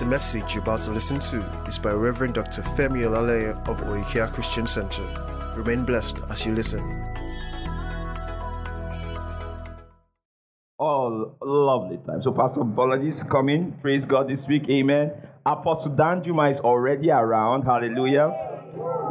[0.00, 1.38] The message you're about to listen to
[1.68, 2.62] is by Reverend Dr.
[2.62, 5.04] Femi Olaleye of Oikea Christian Center.
[5.56, 6.82] Remain blessed as you listen.
[10.78, 12.22] All lovely time.
[12.24, 13.78] So Pastor Bolaji is coming.
[13.80, 14.68] Praise God this week.
[14.68, 15.12] Amen.
[15.46, 17.62] Apostle Danjuma is already around.
[17.62, 18.32] Hallelujah.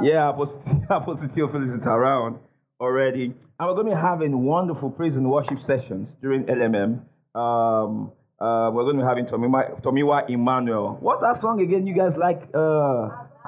[0.01, 2.39] Yeah, Apostle, Apostle Theophilus is around
[2.81, 3.33] already.
[3.57, 7.03] And we're going to be having wonderful praise and worship sessions during LMM.
[7.39, 8.11] Um,
[8.43, 10.97] uh, we're going to be having Tomiwa, Tomiwa Emmanuel.
[10.99, 11.87] What's that song again?
[11.87, 12.41] You guys like?
[12.53, 13.07] Uh,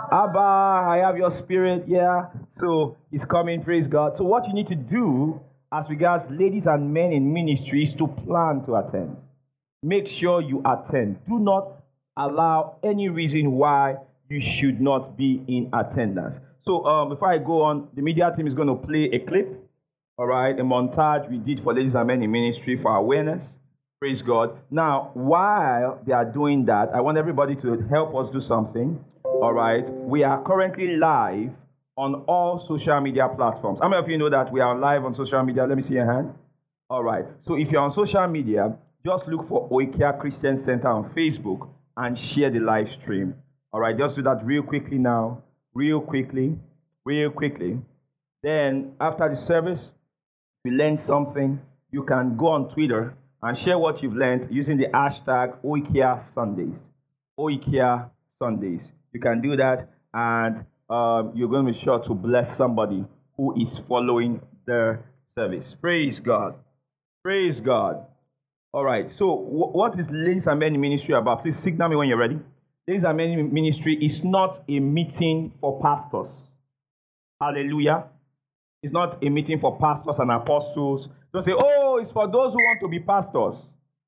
[0.09, 1.83] Abba, I have your spirit.
[1.85, 2.27] Yeah.
[2.61, 3.61] So he's coming.
[3.61, 4.15] Praise God.
[4.15, 5.41] So what you need to do
[5.73, 9.17] as regards ladies and men in ministry is to plan to attend.
[9.83, 11.19] Make sure you attend.
[11.27, 11.83] Do not
[12.15, 13.97] allow any reason why
[14.29, 16.37] you should not be in attendance.
[16.63, 19.61] So um, before I go on, the media team is going to play a clip.
[20.17, 23.43] All right, a montage we did for ladies and men in ministry for awareness.
[24.05, 24.59] Praise God.
[24.69, 29.03] Now, while they are doing that, I want everybody to help us do something.
[29.23, 29.83] All right.
[29.89, 31.49] We are currently live
[31.97, 33.79] on all social media platforms.
[33.81, 35.65] How many of you know that we are live on social media?
[35.65, 36.35] Let me see your hand.
[36.87, 37.25] All right.
[37.47, 42.15] So if you're on social media, just look for Oikea Christian Center on Facebook and
[42.15, 43.33] share the live stream.
[43.73, 43.97] All right.
[43.97, 45.41] Just do that real quickly now.
[45.73, 46.55] Real quickly.
[47.05, 47.79] Real quickly.
[48.43, 53.77] Then after the service, if you learn something, you can go on Twitter and share
[53.77, 56.73] what you've learned using the hashtag Oikea Sundays.
[57.39, 58.81] Oikea Sundays.
[59.13, 63.05] You can do that, and um, you're going to be sure to bless somebody
[63.37, 64.97] who is following the
[65.35, 65.67] service.
[65.79, 66.55] Praise God.
[67.23, 68.07] Praise God.
[68.73, 69.11] All right.
[69.13, 71.43] So, w- what is Ladies and Men Ministry about?
[71.43, 72.39] Please signal me when you're ready.
[72.87, 76.35] Ladies and Men Ministry is not a meeting for pastors.
[77.39, 78.05] Hallelujah.
[78.81, 81.09] It's not a meeting for pastors and apostles.
[81.31, 83.55] Don't say, oh, it's for those who want to be pastors.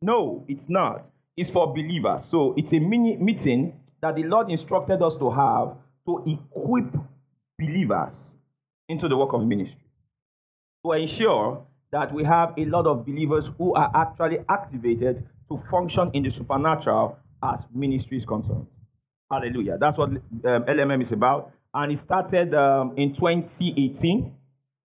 [0.01, 1.05] No, it's not.
[1.35, 2.25] It's for believers.
[2.29, 5.75] So it's a mini meeting that the Lord instructed us to have
[6.05, 6.93] to equip
[7.59, 8.15] believers
[8.89, 9.77] into the work of ministry.
[10.85, 16.11] To ensure that we have a lot of believers who are actually activated to function
[16.13, 18.67] in the supernatural as ministry is concerned.
[19.31, 19.77] Hallelujah.
[19.79, 21.51] That's what um, LMM is about.
[21.73, 24.33] And it started um, in 2018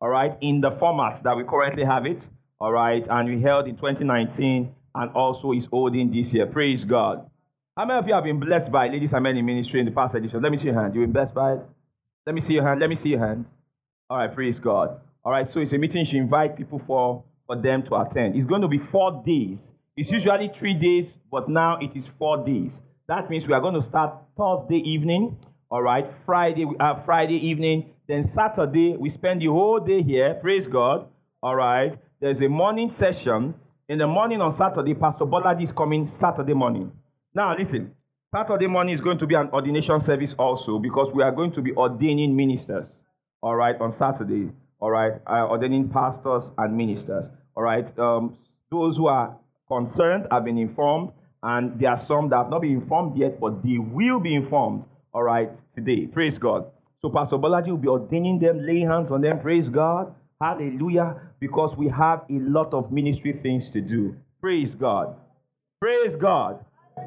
[0.02, 2.20] all right, in the format that we currently have it,
[2.62, 6.46] all right, and we held in 2019 and also is holding this year.
[6.46, 7.28] Praise God.
[7.76, 9.90] How many of you have been blessed by Ladies and Men in Ministry in the
[9.90, 10.40] past edition?
[10.40, 10.94] Let me see your hand.
[10.94, 11.60] You've been blessed by it?
[12.24, 12.78] Let me see your hand.
[12.78, 13.46] Let me see your hand.
[14.08, 15.00] All right, praise God.
[15.24, 18.36] All right, so it's a meeting you invite people for, for them to attend.
[18.36, 19.58] It's going to be four days.
[19.96, 22.70] It's usually three days, but now it is four days.
[23.08, 25.36] That means we are going to start Thursday evening,
[25.68, 30.34] all right, Friday, uh, Friday evening, then Saturday, we spend the whole day here.
[30.40, 31.08] Praise God.
[31.42, 31.98] All right.
[32.22, 33.52] There's a morning session.
[33.88, 36.92] In the morning on Saturday, Pastor Bolaji is coming Saturday morning.
[37.34, 37.96] Now, listen.
[38.32, 41.60] Saturday morning is going to be an ordination service also because we are going to
[41.60, 42.84] be ordaining ministers.
[43.42, 44.52] All right, on Saturday.
[44.78, 47.24] All right, uh, ordaining pastors and ministers.
[47.56, 47.98] All right.
[47.98, 48.38] Um,
[48.70, 51.10] those who are concerned have been informed,
[51.42, 54.84] and there are some that have not been informed yet, but they will be informed.
[55.12, 56.06] All right, today.
[56.06, 56.70] Praise God.
[57.00, 59.40] So Pastor Bolaji will be ordaining them, laying hands on them.
[59.40, 60.14] Praise God.
[60.42, 61.20] Hallelujah.
[61.38, 64.16] Because we have a lot of ministry things to do.
[64.40, 65.14] Praise God.
[65.80, 66.64] Praise God.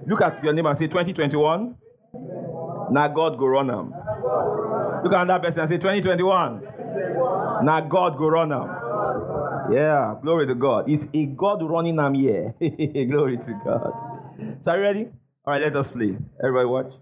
[0.08, 1.76] Look at your name and say 2021.
[2.92, 3.94] Now God go run them.
[5.04, 6.62] Look at that person and say 2021.
[7.66, 8.70] Now God go run them.
[9.74, 10.90] Yeah, glory to God.
[10.90, 12.54] It's a God running them here.
[13.10, 13.92] glory to God.
[14.64, 15.08] So are you ready?
[15.46, 16.18] All right, let us play.
[16.42, 16.94] Everybody watch.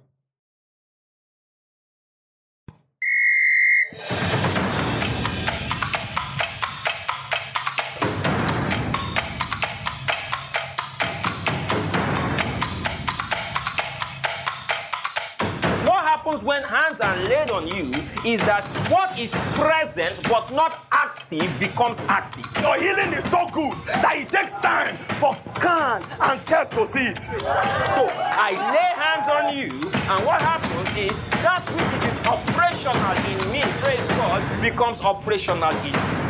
[16.42, 17.92] When hands are laid on you
[18.26, 22.46] is that what is present but not active becomes active.
[22.62, 27.08] Your healing is so good that it takes time for scan and test to see
[27.08, 27.20] it.
[27.20, 33.52] So I lay hands on you, and what happens is that which is operational in
[33.52, 36.24] me, praise God, becomes operational in you.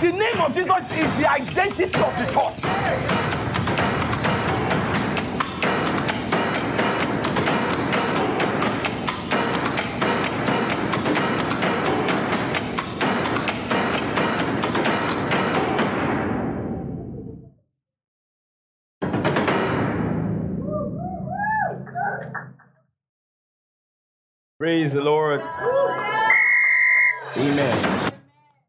[0.00, 3.35] The name of Jesus is the identity of the church.
[24.66, 25.40] Praise the Lord.
[27.36, 28.12] Amen.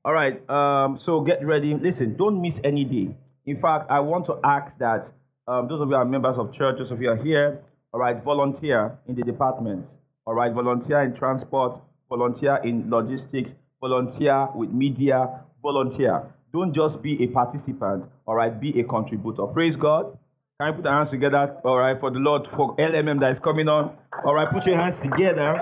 [0.05, 0.47] All right.
[0.47, 1.73] Um, so get ready.
[1.73, 3.15] Listen, don't miss any day.
[3.47, 5.09] In fact, I want to ask that
[5.47, 8.05] um, those of you are members of church, those of you are here, all All
[8.05, 9.89] right, volunteer in the departments.
[10.27, 13.49] All right, volunteer in transport, volunteer in logistics,
[13.81, 16.31] volunteer with media, volunteer.
[16.53, 19.47] Don't just be a participant, all right, be a contributor.
[19.47, 20.15] Praise God.
[20.59, 23.37] Can you put our hands together, all right, for the Lord, for LMM that is
[23.37, 23.95] coming on?
[24.25, 25.53] All right, put your hands together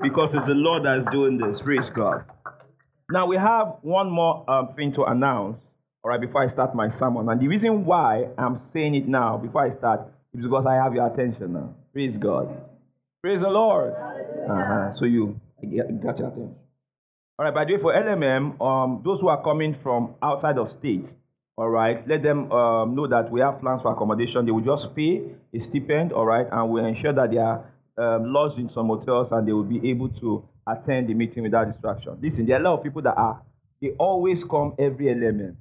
[0.00, 1.60] because it's the Lord that is doing this.
[1.60, 2.24] Praise God.
[3.10, 5.58] Now, we have one more um, thing to announce,
[6.02, 7.28] all right, before I start my sermon.
[7.28, 10.94] And the reason why I'm saying it now, before I start, is because I have
[10.94, 11.74] your attention now.
[11.92, 12.48] Praise God.
[13.20, 13.92] Praise the Lord.
[13.92, 14.94] Uh-huh.
[14.98, 16.54] So you got your attention.
[17.38, 20.70] All right, by the way, for LMM, um, those who are coming from outside of
[20.70, 21.12] state,
[21.58, 24.46] all right, let them um, know that we have plans for accommodation.
[24.46, 27.64] They will just pay a stipend, all right, and we'll ensure that they are
[27.98, 31.72] um, lodged in some hotels and they will be able to attend the meeting without
[31.72, 32.16] distraction.
[32.22, 33.42] Listen, there are a lot of people that are,
[33.82, 35.56] they always come every LMM.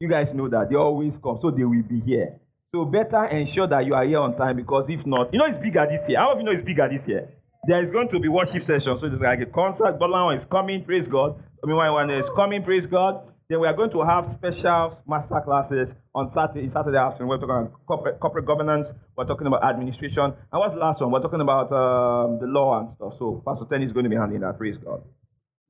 [0.00, 0.68] You guys know that.
[0.68, 2.38] They always come, so they will be here.
[2.74, 5.58] So better ensure that you are here on time because if not, you know it's
[5.58, 6.18] bigger this year.
[6.18, 7.26] How of you know it's bigger this year?
[7.66, 8.98] There is going to be worship session.
[9.00, 9.98] So there's like a concert.
[9.98, 11.42] Bolan is coming, praise God.
[11.64, 13.22] I mean, one is coming, praise God.
[13.48, 17.28] Then we are going to have special master classes on Saturday, Saturday afternoon.
[17.28, 18.88] We're talking about corporate, corporate governance.
[19.16, 20.24] We're talking about administration.
[20.24, 21.10] And what's the last one?
[21.10, 23.14] We're talking about um, the law and stuff.
[23.18, 24.58] So Pastor Ten is going to be handling that.
[24.58, 25.00] Praise God.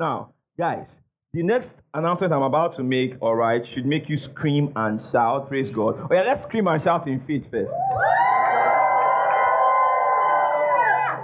[0.01, 0.89] Now, guys,
[1.33, 5.47] the next announcement I'm about to make, all right, should make you scream and shout.
[5.47, 6.01] Praise God.
[6.01, 7.71] Oh yeah, let's scream and shout in faith first.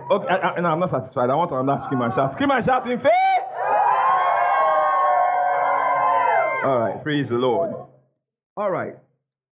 [0.09, 1.31] Okay, I, I, no, I'm not satisfied.
[1.31, 2.31] I want to another scream and shout.
[2.31, 3.34] Scream and shout in faith.
[6.65, 7.75] All right, praise the Lord.
[8.57, 8.97] All right,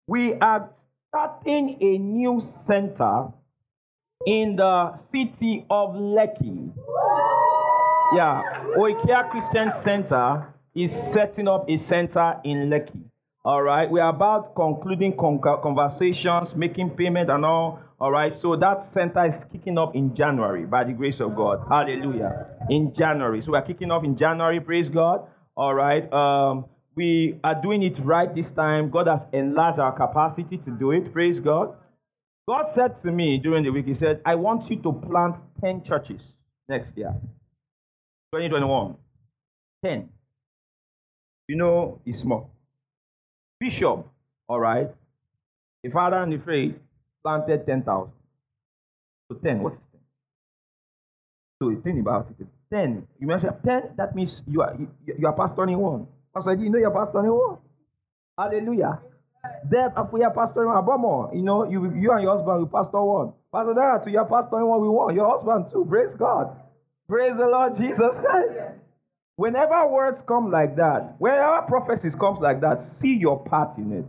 [0.07, 0.71] we are
[1.09, 3.29] starting a new center
[4.27, 6.73] in the city of Lekki.
[8.15, 8.43] Yeah,
[8.79, 13.03] Oikea Christian Center is setting up a center in Lekki.
[13.45, 17.81] All right, we are about concluding con- conversations, making payment, and all.
[18.01, 21.65] All right, so that center is kicking up in January by the grace of God.
[21.69, 22.47] Hallelujah.
[22.71, 23.43] In January.
[23.43, 25.27] So we are kicking off in January, praise God.
[25.57, 26.11] All right.
[26.13, 28.91] Um, we are doing it right this time.
[28.91, 31.13] God has enlarged our capacity to do it.
[31.13, 31.75] Praise God.
[32.49, 35.85] God said to me during the week, He said, I want you to plant 10
[35.85, 36.21] churches
[36.69, 37.15] next year.
[38.33, 38.97] 2021.
[39.85, 40.09] 10.
[41.49, 42.51] You know, it's small.
[43.61, 44.07] Bishop,
[44.49, 44.91] all right,
[45.83, 46.75] the father and the faith
[47.23, 48.11] planted 10,000.
[49.31, 50.01] So 10, what is 10?
[51.63, 52.47] So the thing about it.
[52.73, 53.07] 10.
[53.21, 56.07] You mentioned 10, that means you are, you, you are pastoring one.
[56.35, 57.59] Pastor, do you know your pastor pastoring one?
[57.59, 57.61] Oh?
[58.39, 59.01] Hallelujah.
[59.69, 61.31] Then after your pastor pastoring one, more.
[61.35, 63.33] You know, you, you and your husband will pastor one.
[63.53, 65.15] Pastor Dara, to your pastoring one, we want.
[65.15, 65.85] Your husband too.
[65.89, 66.57] Praise God.
[67.09, 68.59] Praise the Lord Jesus Christ.
[69.37, 74.05] Whenever words come like that, whenever prophecies comes like that, see your part in it.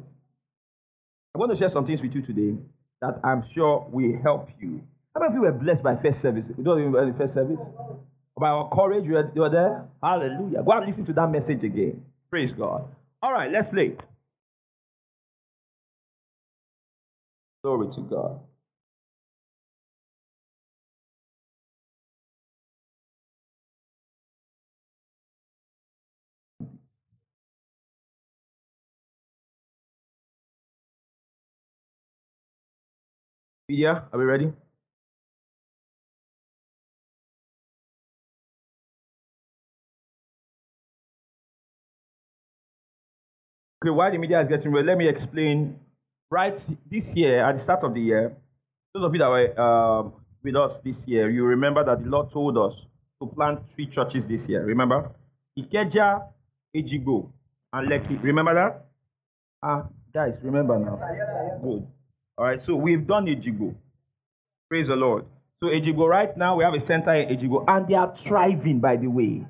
[1.36, 2.58] I want to share some things with you today
[3.02, 4.82] that I'm sure will help you.
[5.16, 6.48] How many of you were blessed by first service?
[6.58, 7.60] You don't remember the first service?
[8.40, 9.86] By our courage, you were, you were there?
[10.02, 10.64] Hallelujah.
[10.64, 12.04] Go and listen to that message again.
[12.34, 12.88] Praise God.
[13.22, 13.96] All right, let's play.
[17.64, 18.40] Glory to God.
[33.70, 34.52] Media, are we ready?
[43.84, 45.78] Okay, while the media is getting ready, let me explain.
[46.32, 46.58] Right
[46.90, 48.34] this year, at the start of the year,
[48.96, 52.32] those of you that were um, with us this year, you remember that the Lord
[52.32, 52.74] told us
[53.22, 54.64] to plant three churches this year.
[54.64, 55.12] Remember?
[55.60, 56.24] Ikeja,
[56.76, 57.30] Ejigbo,
[57.74, 58.24] and Lekki.
[58.24, 58.86] Remember that?
[59.62, 60.98] Ah, guys, remember now.
[61.62, 61.86] Good.
[62.38, 63.76] All right, so we've done Ejigbo.
[64.70, 65.26] Praise the Lord.
[65.62, 68.96] So Ejigbo, right now, we have a center in Ejigbo, and they are thriving, by
[68.96, 69.46] the way.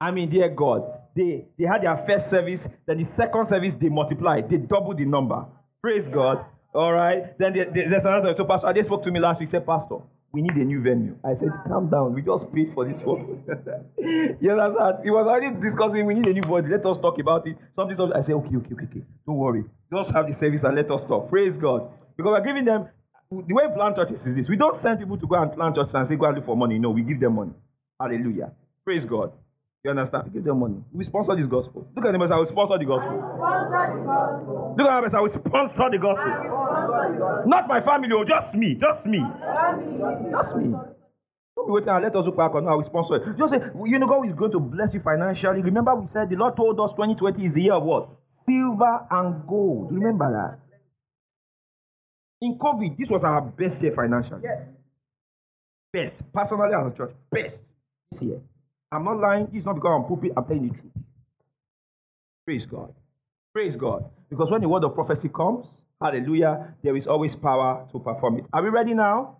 [0.00, 0.82] I mean, dear God,
[1.14, 5.04] they, they had their first service, then the second service, they multiplied, they doubled the
[5.04, 5.44] number.
[5.82, 6.44] Praise God.
[6.74, 7.36] All right.
[7.38, 8.34] Then they, they, there's another.
[8.34, 9.50] So, Pastor, they spoke to me last week.
[9.50, 9.96] Said, Pastor,
[10.32, 11.16] we need a new venue.
[11.24, 12.14] I said, calm down.
[12.14, 13.42] We just paid for this one.
[14.40, 14.98] you understand?
[15.02, 16.06] He was already discussing.
[16.06, 16.68] We need a new body.
[16.68, 17.56] Let us talk about it.
[17.74, 17.96] Something.
[17.96, 18.16] something.
[18.16, 19.02] I said, okay, okay, okay, okay.
[19.26, 19.64] Don't worry.
[19.92, 21.28] Just have the service and let us talk.
[21.28, 21.90] Praise God.
[22.16, 22.88] Because we're giving them.
[23.30, 25.76] The way we plant churches is this: we don't send people to go and plant
[25.76, 26.78] churches and say, go and look for money.
[26.80, 27.52] No, we give them money.
[28.00, 28.50] Hallelujah.
[28.84, 29.32] Praise God.
[29.82, 30.32] You understand?
[30.32, 30.76] Give them money.
[30.92, 31.88] We sponsor this gospel.
[31.96, 32.32] Look at the message.
[32.32, 33.16] I will sponsor the gospel.
[34.76, 35.14] Look at the message.
[35.14, 37.46] I will sponsor the gospel.
[37.46, 38.74] Not my family, oh, just me.
[38.74, 39.24] Just me.
[40.30, 40.74] Just me.
[41.56, 43.38] Don't be waiting and let us look back on how we sponsor it.
[43.38, 45.62] Just say, you know, God is going to bless you financially.
[45.62, 48.10] Remember, we said the Lord told us 2020 is the year of what?
[48.46, 49.92] Silver and gold.
[49.92, 50.58] Remember that.
[52.42, 54.40] In COVID, this was our best year financially.
[54.44, 54.62] Yes.
[55.92, 56.32] Best.
[56.32, 57.56] Personally, as a church, best
[58.12, 58.40] this year.
[58.92, 59.48] I'm not lying.
[59.52, 60.32] It's not because I'm pooping.
[60.36, 60.92] I'm telling the truth.
[62.44, 62.92] Praise God.
[63.52, 64.10] Praise God.
[64.28, 65.66] Because when the word of prophecy comes,
[66.00, 68.44] hallelujah, there is always power to perform it.
[68.52, 69.38] Are we ready now?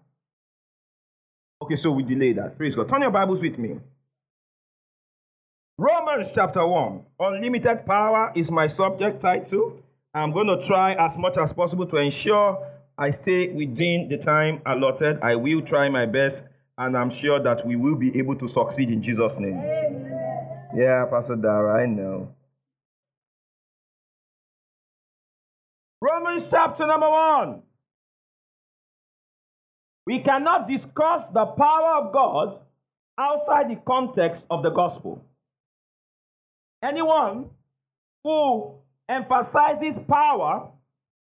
[1.63, 2.57] Okay, so we delay that.
[2.57, 2.89] Praise God.
[2.89, 3.79] Turn your Bibles with me.
[5.79, 7.03] Romans chapter 1.
[7.21, 9.81] Unlimited power is my subject title.
[10.15, 12.67] I'm going to try as much as possible to ensure
[12.99, 15.21] I stay within the time allotted.
[15.23, 16.43] I will try my best,
[16.81, 19.59] and I'm sure that we will be able to succeed in Jesus' name.
[19.59, 20.71] Amen.
[20.75, 22.35] Yeah, Pastor Dara, I know.
[26.01, 27.63] Romans chapter number 1.
[30.07, 32.61] We cannot discuss the power of God
[33.19, 35.23] outside the context of the gospel.
[36.83, 37.51] Anyone
[38.25, 40.71] who emphasizes power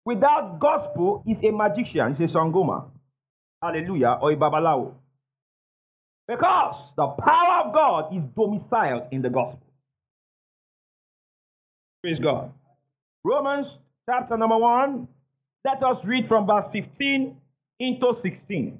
[0.05, 2.85] without gospel is a magician, is a sangoma.
[3.61, 4.93] Hallelujah, or a babalawo.
[6.27, 9.67] Because the power of God is domiciled in the gospel.
[12.01, 12.51] Praise God.
[13.23, 13.77] Romans
[14.09, 15.07] chapter number 1.
[15.63, 17.37] Let us read from verse 15
[17.79, 18.79] into 16.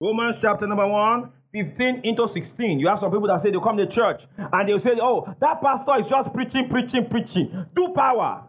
[0.00, 2.78] Romans chapter number 1, 15 into 16.
[2.78, 5.60] You have some people that say they come to church and they'll say, Oh, that
[5.60, 7.66] pastor is just preaching, preaching, preaching.
[7.74, 8.44] Do power.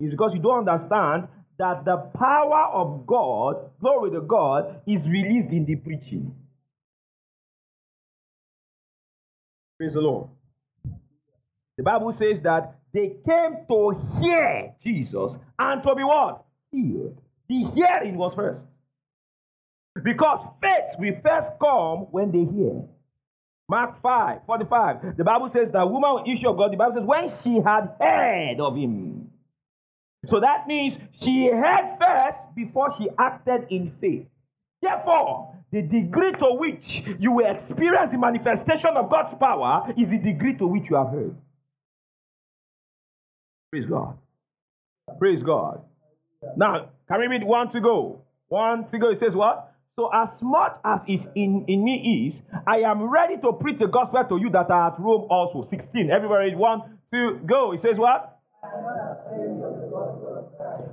[0.00, 1.28] It's because you don't understand
[1.58, 6.34] that the power of God, glory to God, is released in the preaching.
[9.80, 10.28] Praise the Lord.
[11.78, 16.44] The Bible says that they came to hear Jesus and to be what?
[16.70, 17.18] Healed.
[17.48, 18.62] The hearing was first.
[20.04, 22.82] Because faith will first come when they hear.
[23.70, 25.16] Mark 5, 45.
[25.16, 28.60] The Bible says that woman issue of God, the Bible says, when she had heard
[28.60, 29.30] of him.
[30.26, 34.26] So that means she heard first before she acted in faith.
[34.82, 40.18] Therefore, the degree to which you will experience the manifestation of God's power is the
[40.18, 41.36] degree to which you have heard.
[43.70, 44.18] Praise God.
[45.18, 45.82] Praise God.
[46.56, 48.22] Now, can we read one to go?
[48.48, 49.10] One to go.
[49.10, 49.72] It says what?
[49.96, 53.86] So as much as is in, in me is, I am ready to preach the
[53.86, 55.62] gospel to you that are at Rome also.
[55.62, 56.10] 16.
[56.10, 57.72] Everybody, one, two, go.
[57.72, 58.38] It says what?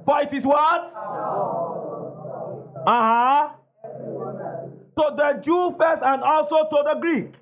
[0.05, 0.93] For it is what?
[2.85, 3.49] Uh-huh.
[4.97, 7.33] To the Jew first and also to the Greek.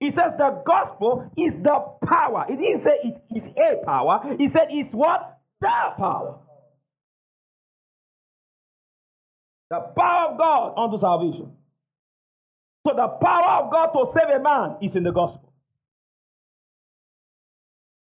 [0.00, 2.46] He says the gospel is the power.
[2.48, 4.36] He didn't say it is a power.
[4.38, 5.38] He said it's what?
[5.60, 6.38] The power.
[9.70, 11.52] The power of God unto salvation.
[12.86, 15.52] So the power of God to save a man is in the gospel.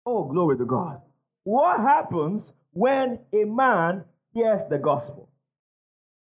[0.07, 1.03] Oh, glory to God.
[1.45, 4.05] What happens when a man
[4.35, 5.30] hears the gospel?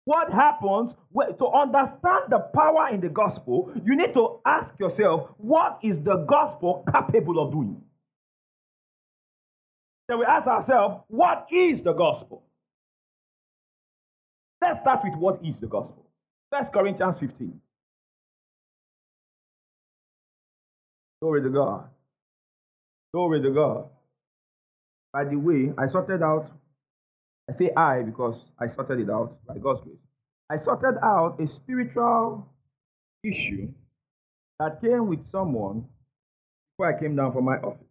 [0.08, 3.70] What happens when, to understand the power in the gospel?
[3.84, 7.82] You need to ask yourself, what is the gospel capable of doing?
[10.08, 12.42] Then we ask ourselves, what is the gospel?
[14.62, 16.06] Let's start with what is the gospel.
[16.50, 17.60] First Corinthians 15.
[21.20, 21.90] Glory to God.
[23.12, 23.90] Glory to God.
[25.12, 26.50] By the way, I sorted out,
[27.48, 29.96] I say I because I sorted it out by God's grace.
[30.50, 32.46] I sorted out a spiritual
[33.24, 33.68] issue
[34.58, 35.86] that came with someone
[36.72, 37.86] before I came down from my office.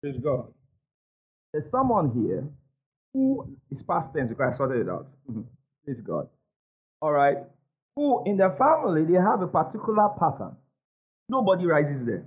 [0.00, 0.52] Praise God.
[1.52, 2.48] There's someone here
[3.12, 5.08] who is past tense because I sorted it out.
[5.30, 5.42] Mm-hmm.
[5.84, 6.28] Praise God.
[7.00, 7.38] All right.
[7.96, 10.56] Who in their family they have a particular pattern.
[11.28, 12.24] Nobody rises there.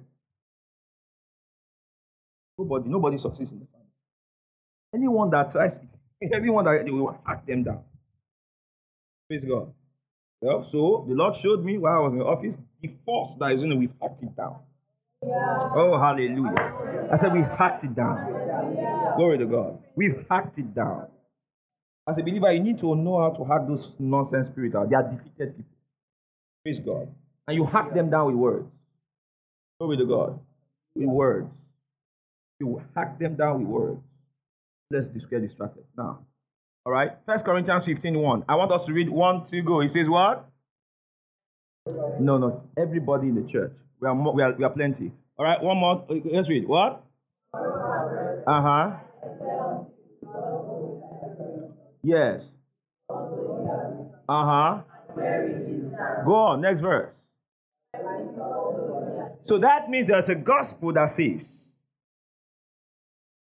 [2.58, 3.75] Nobody, nobody succeeds in family.
[4.96, 5.74] Anyone that tries,
[6.34, 7.84] everyone that they will hack them down.
[9.28, 9.74] Praise God.
[10.42, 13.52] Well, so the Lord showed me while I was in the office the force that
[13.52, 14.58] is in it, we've hacked it down.
[15.26, 15.58] Yeah.
[15.76, 17.10] Oh, hallelujah.
[17.12, 18.32] I said we hacked it down.
[19.18, 19.80] Glory to God.
[19.96, 21.08] We've hacked it down.
[22.08, 24.90] As a believer, you need to know how to hack those nonsense spirits out.
[24.90, 25.72] They are defeated people.
[26.64, 27.08] Praise God.
[27.48, 28.68] And you hack them down with words.
[29.80, 30.40] Glory to God.
[30.96, 31.50] With words.
[32.60, 34.02] You hack them down with words.
[34.92, 35.84] Let's get distracted.
[35.98, 36.20] Now.
[36.86, 37.12] All right.
[37.26, 38.46] First Corinthians 15 1.
[38.48, 39.80] I want us to read one, two, go.
[39.82, 40.48] He says what?
[42.20, 42.64] No, no.
[42.78, 43.74] Everybody in the church.
[44.00, 45.12] We are, more, we are, we are plenty.
[45.38, 45.62] All right.
[45.62, 46.06] One more.
[46.10, 46.68] Let's read.
[46.68, 47.04] What?
[47.54, 48.92] Uh huh.
[52.04, 52.42] Yes.
[54.30, 54.82] Uh huh.
[56.26, 57.12] Go on, next verse.
[59.48, 61.48] So that means there's a gospel that saves.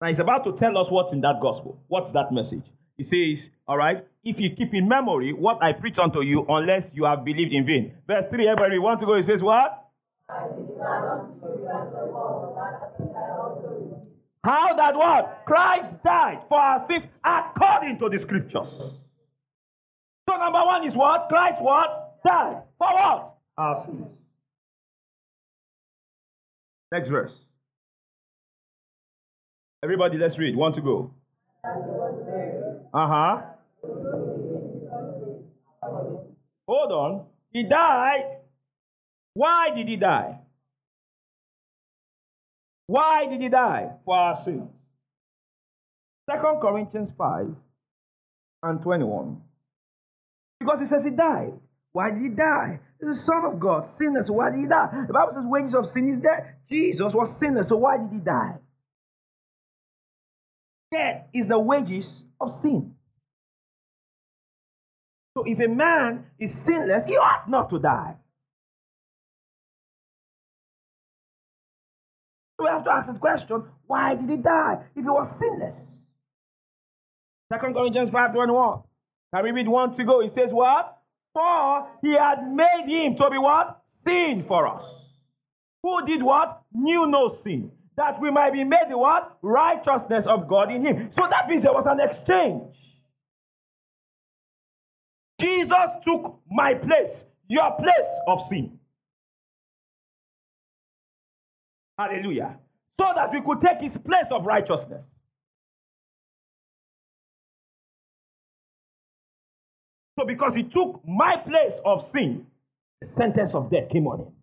[0.01, 1.81] Now he's about to tell us what's in that gospel.
[1.87, 2.63] What's that message?
[2.97, 6.83] He says, all right, if you keep in memory what I preach unto you, unless
[6.93, 7.95] you have believed in vain.
[8.07, 9.83] Verse 3, everybody want to go, he says, what?
[14.43, 15.43] How that what?
[15.45, 18.67] Christ died for our sins according to the scriptures.
[20.29, 21.27] So number one is what?
[21.29, 22.21] Christ what?
[22.25, 22.63] Died.
[22.77, 23.35] For what?
[23.57, 24.07] Our sins.
[26.91, 27.33] Next verse.
[29.83, 30.55] Everybody, let's read.
[30.55, 31.13] Want to go?
[32.93, 33.41] Uh huh.
[36.67, 37.25] Hold on.
[37.51, 38.37] He died.
[39.33, 40.39] Why did he die?
[42.87, 43.91] Why did he die?
[44.03, 44.71] For our sins.
[46.29, 47.47] Second Corinthians 5
[48.63, 49.41] and 21.
[50.59, 51.53] Because he says he died.
[51.91, 52.79] Why did he die?
[52.99, 54.29] He's the Son of God, sinless.
[54.29, 55.05] Why did he die?
[55.07, 56.47] The Bible says wages of sin is death.
[56.69, 58.55] Jesus was sinless, so why did he die?
[60.91, 62.93] Death is the wages of sin.
[65.37, 68.15] So if a man is sinless, he ought not to die.
[72.59, 75.97] We have to ask the question, why did he die if he was sinless?
[77.53, 78.81] Second Corinthians 5 21.
[79.33, 80.21] Can we read one to go?
[80.21, 80.97] He says, What?
[81.33, 83.81] For he had made him to be what?
[84.05, 84.83] Sin for us.
[85.83, 86.61] Who did what?
[86.73, 87.71] Knew no sin.
[87.97, 89.37] That we might be made the what?
[89.41, 91.11] Righteousness of God in him.
[91.15, 92.75] So that means there was an exchange.
[95.41, 97.11] Jesus took my place,
[97.47, 98.79] your place of sin.
[101.97, 102.57] Hallelujah.
[102.99, 105.03] So that we could take his place of righteousness.
[110.19, 112.47] So, because he took my place of sin,
[113.01, 114.33] the sentence of death came on him.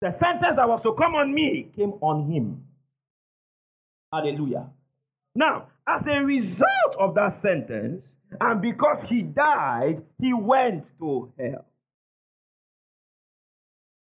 [0.00, 2.64] The sentence that was to come on me came on him.
[4.12, 4.70] Hallelujah.
[5.34, 8.04] Now, as a result of that sentence,
[8.40, 11.64] and because he died, he went to hell.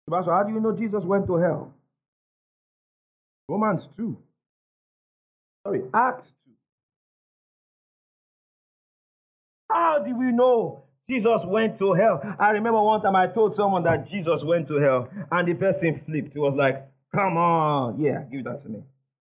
[0.09, 1.73] So, how do you know Jesus went to hell?
[3.47, 4.17] Romans 2.
[5.65, 6.51] Sorry, Acts 2.
[9.69, 12.21] How do we know Jesus went to hell?
[12.39, 16.01] I remember one time I told someone that Jesus went to hell, and the person
[16.05, 16.33] flipped.
[16.33, 17.99] He was like, Come on.
[17.99, 18.83] Yeah, give that to me.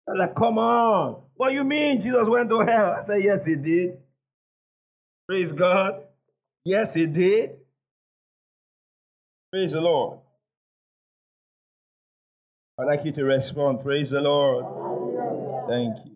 [0.07, 1.21] I was like, Come on.
[1.35, 2.97] What do you mean Jesus went to hell?
[3.01, 3.97] I said, Yes, he did.
[5.27, 6.03] Praise God.
[6.65, 7.51] Yes, he did.
[9.51, 10.19] Praise the Lord.
[12.79, 13.81] I'd like you to respond.
[13.81, 14.65] Praise the Lord.
[15.67, 16.11] Thank you.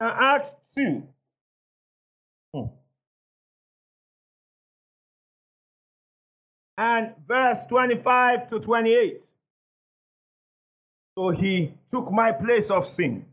[0.00, 1.02] Now, Acts 2.
[2.54, 2.62] Hmm.
[6.78, 9.20] And verse 25 to 28.
[11.18, 13.26] So he took my place of sin.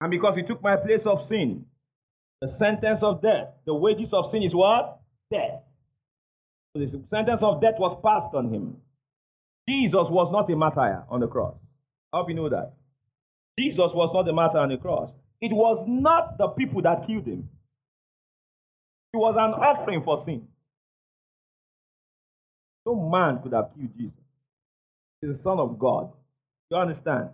[0.00, 1.66] And because he took my place of sin,
[2.40, 4.98] the sentence of death, the wages of sin is what?
[5.30, 5.62] Death.
[6.74, 8.78] So the sentence of death was passed on him.
[9.68, 11.54] Jesus was not a martyr on the cross.
[12.12, 12.72] I hope you know that.
[13.56, 15.10] Jesus was not a martyr on the cross.
[15.40, 17.48] It was not the people that killed him.
[19.12, 20.48] It was an offering for sin.
[22.86, 24.14] No man could have killed Jesus.
[25.20, 26.12] He's the Son of God.
[26.70, 27.30] You understand?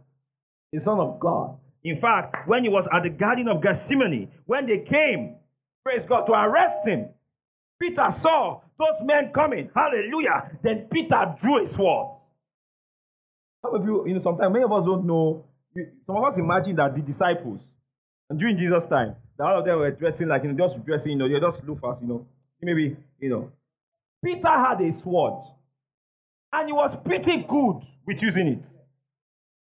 [0.72, 1.56] He's the Son of God.
[1.84, 5.36] In fact, when he was at the Garden of Gethsemane, when they came,
[5.84, 7.08] praise God, to arrest him,
[7.80, 9.70] Peter saw those men coming.
[9.74, 10.50] Hallelujah.
[10.62, 12.16] Then Peter drew a sword.
[13.62, 15.44] Some of you, you know, sometimes many of us don't know.
[16.06, 17.60] Some of us imagine that the disciples,
[18.30, 21.12] and during Jesus' time, that all of them were dressing like, you know, just dressing,
[21.12, 22.26] you know, they're just loafers, you know.
[22.62, 23.52] Maybe, you know.
[24.24, 25.44] Peter had a sword,
[26.52, 28.62] and he was pretty good with using it.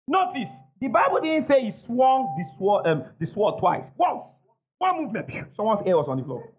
[0.08, 3.86] Notice, the Bible didn't say he swung the sword, um, the sword twice.
[3.98, 4.24] Once.
[4.80, 6.52] One movement, someone's hair was on the floor.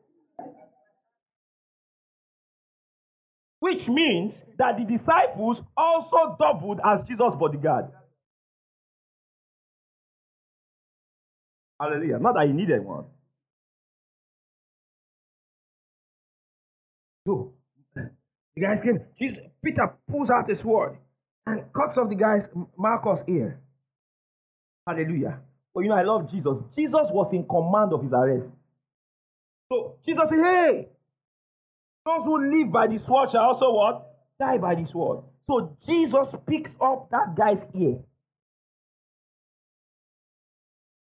[3.59, 7.87] Which means that the disciples also doubled as Jesus' bodyguard.
[11.81, 12.21] Hallelujah.
[12.21, 13.07] Not that he needed one.
[17.27, 17.52] So,
[18.55, 19.01] the guys came.
[19.19, 20.99] Jesus, Peter pulls out a sword
[21.47, 23.61] and cuts off the guy's Malchus' ear.
[24.87, 25.41] Hallelujah.
[25.75, 26.59] But you know, I love Jesus.
[26.77, 28.49] Jesus was in command of his arrest.
[29.71, 30.89] So Jesus said, Hey,
[32.05, 34.07] those who live by the sword shall also what?
[34.39, 35.25] Die by the sword.
[35.47, 37.99] So Jesus picks up that guy's ear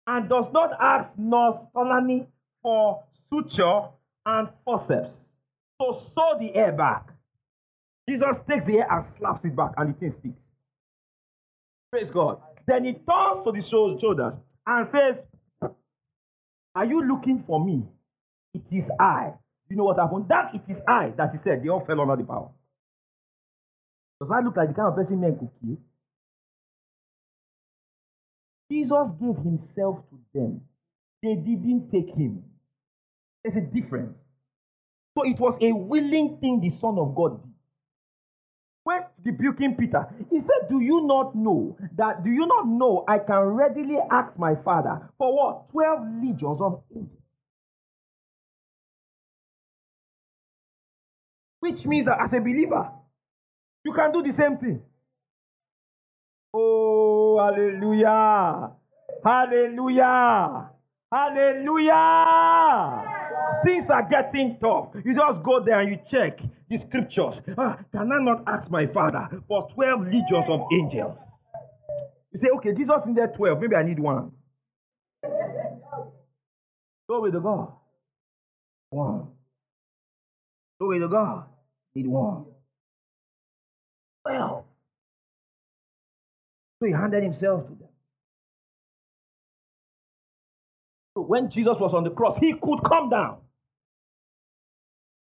[0.06, 2.26] and does not ask Nurse Tolani
[2.62, 3.82] for suture
[4.24, 5.12] and forceps
[5.80, 7.12] to sew the ear back.
[8.08, 10.40] Jesus takes the ear and slaps it back, and the thing sticks.
[11.90, 12.40] Praise God.
[12.66, 14.34] Then he turns to the shoulders
[14.66, 15.16] and says,
[16.74, 17.84] Are you looking for me?
[18.54, 19.32] It is I.
[19.68, 20.26] You know what happened?
[20.28, 22.50] That it is I that he said they all fell under the power.
[24.20, 25.78] Does that look like the kind of person men could kill?
[28.70, 30.60] Jesus gave himself to them.
[31.22, 32.42] They didn't take him.
[33.44, 34.16] There's a difference.
[35.16, 37.52] So it was a willing thing the Son of God did.
[38.86, 43.18] When rebuking Peter, he said, Do you not know that, do you not know I
[43.18, 45.68] can readily ask my Father for what?
[45.72, 47.18] 12 legions of angels.
[51.60, 52.90] Which means that as a believer,
[53.84, 54.82] you can do the same thing.
[56.54, 58.72] Oh, hallelujah!
[59.24, 60.70] Hallelujah!
[61.12, 63.15] Hallelujah!
[63.64, 64.88] Things are getting tough.
[65.04, 67.40] You just go there and you check the scriptures.
[67.56, 71.16] Ah, can I not ask my father for 12 legions of angels?
[72.32, 73.60] You say, okay, Jesus in there 12.
[73.60, 74.32] Maybe I need one.
[77.08, 77.72] Glory to God.
[78.90, 79.28] One.
[80.78, 81.44] Glory to God.
[81.94, 82.46] Need one.
[84.24, 84.66] Well.
[86.78, 87.88] So he handed himself to them.
[91.16, 93.38] So when Jesus was on the cross, he could come down.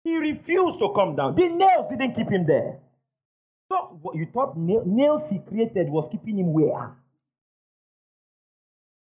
[0.05, 1.33] He refused to come down.
[1.35, 2.77] The nails didn't keep him there.
[3.71, 6.95] So what you thought nails he created was keeping him where?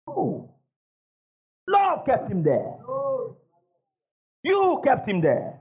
[0.09, 0.49] Oh.
[1.69, 2.79] Love kept him there.
[4.43, 5.61] You kept him there.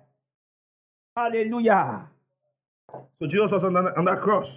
[1.18, 2.08] Hallelujah.
[3.20, 4.48] So Jesus was on that, on that cross.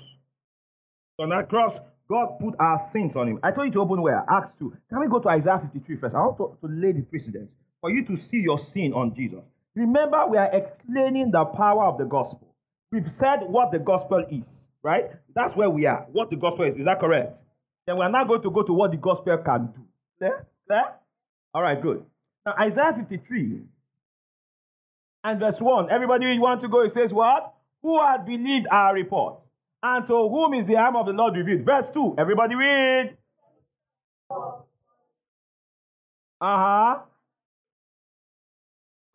[1.19, 1.77] On that cross,
[2.09, 3.41] God put our sins on him.
[3.43, 4.25] I told you to open where?
[4.31, 4.73] Acts 2.
[4.91, 6.15] Can we go to Isaiah 53 first?
[6.15, 9.43] I want to, to lay the precedence for you to see your sin on Jesus.
[9.79, 12.53] Remember, we are explaining the power of the gospel.
[12.91, 14.49] We've said what the gospel is,
[14.83, 15.13] right?
[15.37, 16.05] That's where we are.
[16.11, 16.77] What the gospel is.
[16.77, 17.37] Is that correct?
[17.87, 19.81] Then we're now going to go to what the gospel can do.
[20.19, 20.47] Clear?
[20.67, 20.83] Clear?
[21.55, 22.05] All right, good.
[22.45, 23.61] Now, Isaiah 53
[25.23, 25.93] and verse 1.
[25.93, 26.81] Everybody want to go?
[26.83, 27.55] It says what?
[27.83, 29.39] Who had believed our report?
[29.81, 31.65] And to whom is the arm of the Lord revealed?
[31.65, 32.17] Verse 2.
[32.19, 33.17] Everybody read.
[34.31, 34.57] Uh
[36.41, 36.99] huh.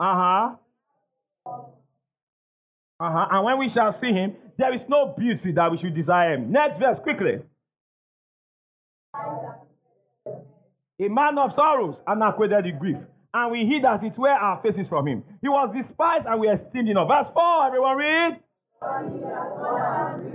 [0.00, 0.56] Uh huh.
[3.00, 3.26] Uh huh.
[3.30, 6.50] And when we shall see him, there is no beauty that we should desire him.
[6.52, 7.40] Next verse, quickly.
[11.00, 12.96] A man of sorrows and acquainted with grief.
[13.32, 15.24] And we hid as it were our faces from him.
[15.42, 16.96] He was despised and we esteemed him.
[17.08, 18.40] Verse 4, everyone read.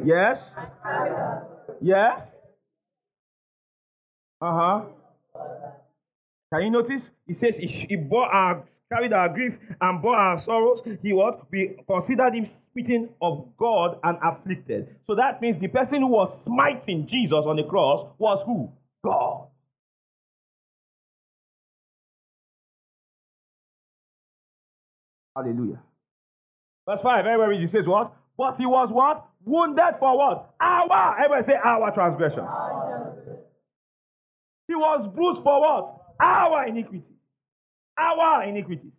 [0.06, 0.41] Yes.
[1.82, 2.22] Yes.
[4.41, 4.82] Uh huh.
[6.52, 7.10] Can you notice?
[7.28, 10.82] He says he, he bore our carried our grief and bore our sorrows.
[11.02, 11.49] He what?
[11.52, 14.95] We considered him smitten of God and afflicted.
[15.08, 18.71] So that means the person who was smiting Jesus on the cross was who?
[19.04, 19.47] God.
[25.36, 25.80] Hallelujah.
[26.88, 28.13] Verse 5, everybody read, he says what?
[28.38, 29.25] But he was what?
[29.45, 30.54] Wounded for what?
[30.60, 32.45] Our, everybody say our transgression.
[34.67, 36.02] He was bruised for what?
[36.19, 37.04] Our iniquity.
[38.00, 38.92] Our iniquity.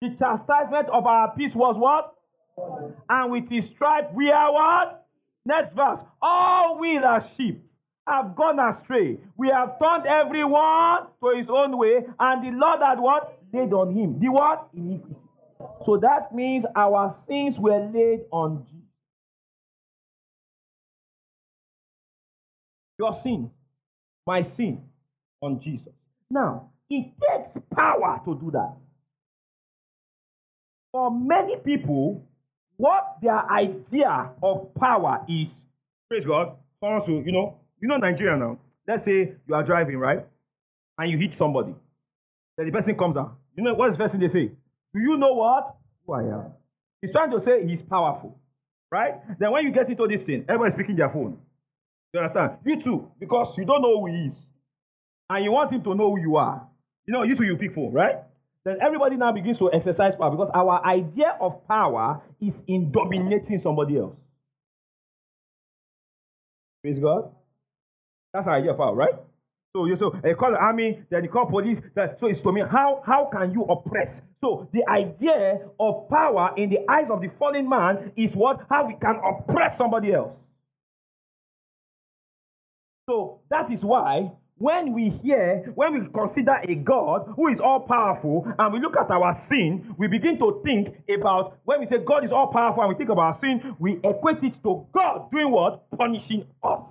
[0.00, 2.14] The chastisement of our peace was what?
[3.08, 5.06] And with his stripe we are what?
[5.44, 6.00] Next verse.
[6.20, 7.64] All we the sheep
[8.06, 9.18] have gone astray.
[9.36, 13.38] We have turned everyone to his own way, and the Lord had what?
[13.52, 14.18] Laid on him.
[14.18, 14.68] The what?
[14.74, 15.16] Iniquity.
[15.84, 18.78] So that means our sins were laid on Jesus.
[22.98, 23.50] Your sin,
[24.26, 24.82] my sin
[25.40, 25.94] on Jesus.
[26.30, 28.74] Now, it takes power to do that.
[30.92, 32.26] For many people,
[32.76, 35.50] what their idea of power is,
[36.08, 38.58] praise God, someone you know, you know Nigeria now.
[38.86, 40.24] Let's say you are driving, right?
[40.96, 41.74] And you hit somebody.
[42.56, 43.36] Then the person comes out.
[43.56, 44.50] You know what's the first thing they say?
[44.94, 45.74] Do you know what?
[46.06, 46.52] Who I am.
[47.02, 48.40] He's trying to say he's powerful.
[48.90, 49.14] Right?
[49.38, 51.38] Then when you get into this thing, everybody's picking their phone.
[52.14, 52.52] You understand?
[52.64, 54.46] You too, because you don't know who he is.
[55.28, 56.66] And you want him to know who you are.
[57.08, 58.16] You know, you too, you pick phone, right?
[58.66, 63.60] Then everybody now begins to exercise power because our idea of power is in dominating
[63.60, 64.14] somebody else.
[66.82, 67.32] Praise God.
[68.34, 69.14] That's our idea of power, right?
[69.74, 71.78] So you so you call the army, then you call police.
[71.96, 74.20] so it's to me, how how can you oppress?
[74.42, 78.66] So the idea of power in the eyes of the fallen man is what?
[78.68, 80.36] How we can oppress somebody else.
[83.08, 87.80] So that is why when we hear, when we consider a God who is all
[87.80, 91.98] powerful and we look at our sin, we begin to think about when we say
[92.04, 95.30] God is all powerful and we think about our sin, we equate it to God
[95.30, 95.88] doing what?
[95.96, 96.82] Punishing us.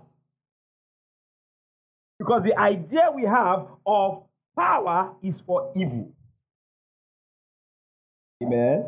[2.17, 4.23] Because the idea we have of
[4.57, 6.11] power is for evil.
[8.41, 8.85] Amen.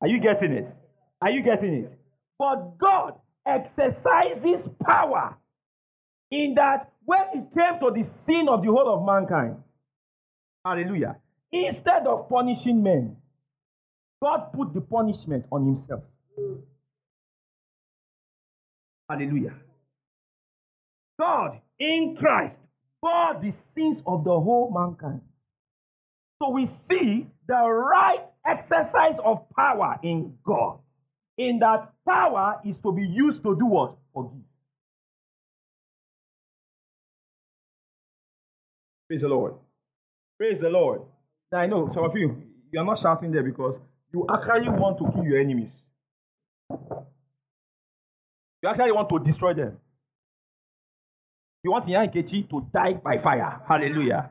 [0.00, 0.74] Are you getting it?
[1.20, 1.98] Are you getting it?
[2.38, 3.14] But God
[3.46, 5.36] exercises power
[6.30, 9.56] in that when it came to the sin of the whole of mankind,
[10.64, 11.16] hallelujah,
[11.52, 13.16] instead of punishing men,
[14.22, 16.04] God put the punishment on himself.
[19.08, 19.54] Hallelujah.
[21.18, 22.56] God in Christ
[23.02, 25.20] bore the sins of the whole mankind.
[26.40, 30.78] So we see the right exercise of power in God.
[31.36, 33.96] In that power is to be used to do what?
[34.14, 34.42] Forgive.
[39.10, 39.54] Praise the Lord.
[40.38, 41.00] Praise the Lord.
[41.50, 43.74] Now I know some of you, you are not shouting there because
[44.14, 45.72] you actually want to kill your enemies.
[46.70, 49.78] You actually want to destroy them.
[51.64, 53.60] You want Nkechi to die by fire.
[53.68, 54.30] Hallelujah.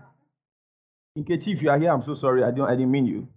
[1.17, 2.45] Nkechi, if you are here, I'm so sorry.
[2.45, 3.15] I didn't, I didn't mean you.
[3.17, 3.27] You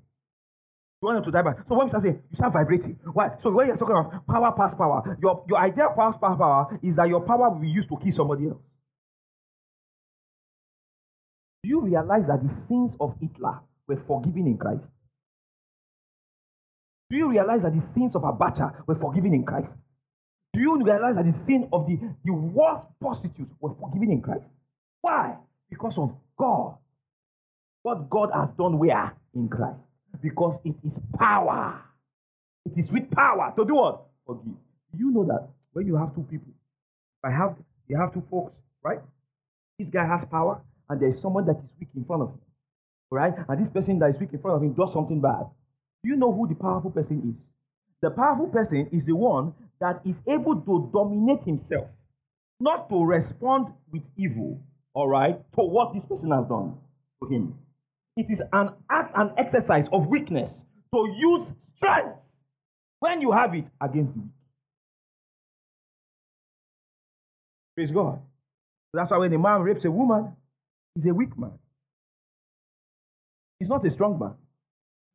[1.02, 1.54] want him to die by.
[1.68, 3.00] So when you start saying, you start vibrating.
[3.12, 3.30] Why?
[3.42, 6.94] So when you're talking about power past power, your, your idea of past power is
[6.94, 8.60] that your power will be used to kill somebody else.
[11.62, 14.84] Do you realize that the sins of Hitler were forgiven in Christ?
[17.10, 19.74] Do you realize that the sins of Abacha were forgiven in Christ?
[20.52, 24.44] Do you realize that the sin of the, the worst prostitutes were forgiven in Christ?
[25.00, 25.36] Why?
[25.70, 26.76] Because of God.
[27.82, 29.14] What God has done where?
[29.34, 29.80] In Christ.
[30.22, 31.80] Because it is power.
[32.64, 34.02] It is with power to do what?
[34.26, 34.54] Forgive.
[34.96, 36.52] You know that when you have two people,
[37.24, 37.56] I have
[37.88, 39.00] you have two folks, right?
[39.78, 40.60] This guy has power,
[40.92, 42.40] and there is someone that is weak in front of him.
[43.10, 43.32] Right?
[43.48, 45.46] And this person that is weak in front of him does something bad.
[46.04, 47.42] Do you know who the powerful person is?
[48.02, 51.88] The powerful person is the one that is able to dominate himself,
[52.60, 54.60] not to respond with evil,
[54.92, 56.74] all right, to what this person has done
[57.22, 57.54] to him.
[58.18, 60.50] It is an act, an exercise of weakness
[60.94, 61.42] to use
[61.76, 62.18] strength
[63.00, 64.30] when you have it against the weak.
[67.76, 68.20] Praise God.
[68.92, 70.36] That's why when a man rapes a woman,
[70.94, 71.52] he's a weak man.
[73.58, 74.34] He's not a strong man.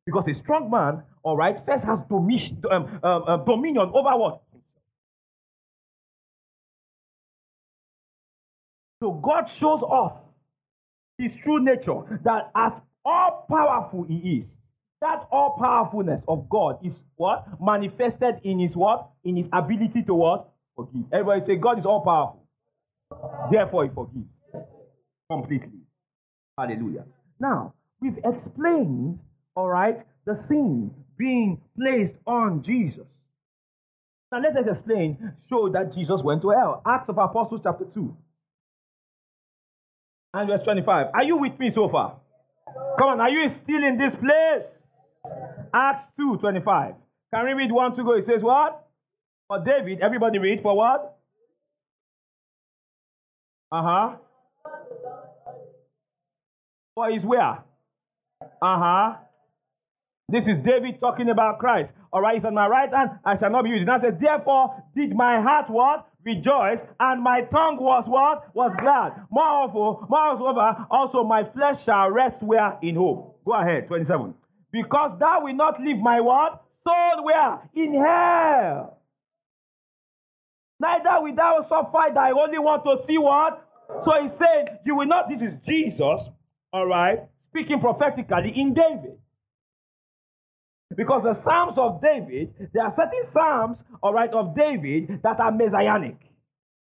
[0.06, 4.40] Because a strong man, all right, first has dominion, um, uh, uh, dominion over what?
[9.02, 10.12] So God shows us
[11.18, 12.72] his true nature that as
[13.04, 14.46] all powerful he is,
[15.00, 17.46] that all powerfulness of God is what?
[17.60, 19.10] Manifested in his what?
[19.24, 20.48] In his ability to what?
[20.74, 21.04] Forgive.
[21.12, 22.44] Everybody say, God is all powerful.
[23.50, 24.37] Therefore, he forgives
[25.30, 25.80] completely.
[26.58, 27.04] Hallelujah.
[27.40, 29.18] Now, we've explained,
[29.54, 33.06] all right, the sin being placed on Jesus.
[34.32, 36.82] Now, let us explain, show that Jesus went to hell.
[36.86, 38.16] Acts of Apostles, chapter 2
[40.34, 41.06] and verse 25.
[41.14, 42.18] Are you with me so far?
[42.98, 44.66] Come on, are you still in this place?
[45.72, 46.94] Acts 2 25.
[47.34, 48.12] Can we read one to go?
[48.12, 48.86] It says what?
[49.48, 51.16] For David, everybody read for what?
[53.72, 54.16] Uh huh.
[56.98, 57.62] For his where?
[58.42, 59.16] Uh huh.
[60.28, 61.92] This is David talking about Christ.
[62.12, 63.88] All right, he's on my right hand, I shall not be used.
[63.88, 66.08] I said, therefore, did my heart what?
[66.24, 68.52] Rejoice, and my tongue was what?
[68.52, 69.12] Was glad.
[69.30, 72.76] Moreover, moreover, also my flesh shall rest where?
[72.82, 73.44] In hope.
[73.44, 74.34] Go ahead, 27.
[74.72, 76.64] Because thou will not leave my what?
[76.82, 77.60] Soul where?
[77.76, 78.98] In hell.
[80.80, 83.64] Neither will thou suffer thy only want to see what?
[84.02, 86.22] So he said, You will not, this is Jesus,
[86.72, 89.18] all right, speaking prophetically in David.
[90.96, 95.52] Because the Psalms of David, there are certain Psalms, all right, of David that are
[95.52, 96.16] messianic.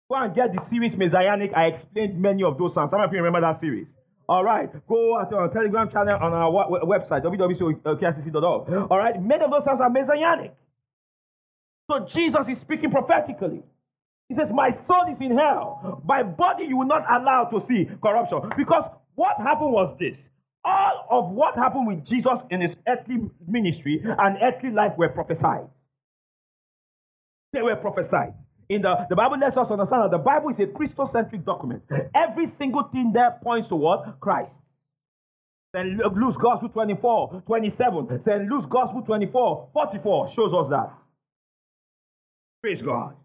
[0.09, 1.51] Go and get the series Messianic.
[1.53, 2.91] I explained many of those Psalms.
[2.91, 3.87] Some of you remember that series.
[4.29, 6.51] All right, go at our Telegram channel on our
[6.85, 8.91] website, www.kcc.org.
[8.91, 10.53] All right, many of those Psalms are messianic.
[11.89, 13.63] So Jesus is speaking prophetically.
[14.29, 16.01] He says, My soul is in hell.
[16.05, 18.41] My body you will not allow to see corruption.
[18.57, 18.83] Because
[19.17, 20.17] what happened was this
[20.65, 25.67] all of what happened with Jesus in his earthly ministry and earthly life were prophesied.
[27.53, 28.33] They were prophesied.
[28.69, 31.83] In the, the Bible lets us understand that the Bible is a Christocentric document.
[32.15, 34.19] Every single thing there points to what?
[34.21, 34.51] Christ.
[35.73, 38.21] Then Luke's Gospel 24, 27.
[38.25, 40.93] Then Luke's Gospel 24, 44 shows us that.
[42.61, 43.15] Praise God.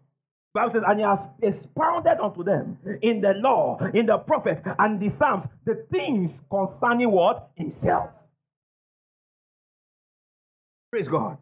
[0.53, 4.99] Bible says, and he has expounded unto them in the law, in the prophet, and
[4.99, 7.49] the Psalms, the things concerning what?
[7.55, 8.11] Himself.
[10.91, 11.37] Praise God.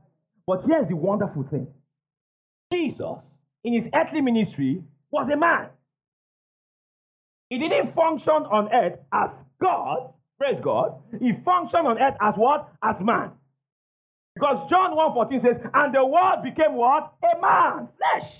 [0.47, 1.67] But here's the wonderful thing
[2.71, 3.17] Jesus,
[3.63, 5.67] in his earthly ministry, was a man.
[7.49, 10.95] He didn't function on earth as God, Praise God.
[11.19, 12.67] He functioned on earth as what?
[12.81, 13.29] As man.
[14.33, 17.13] Because John 1.14 says, and the word became what?
[17.21, 18.31] A man, flesh,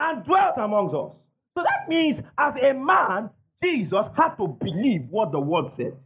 [0.00, 1.12] and dwelt amongst us.
[1.56, 3.30] So that means as a man,
[3.62, 5.96] Jesus had to believe what the word said.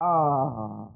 [0.00, 0.88] Ah.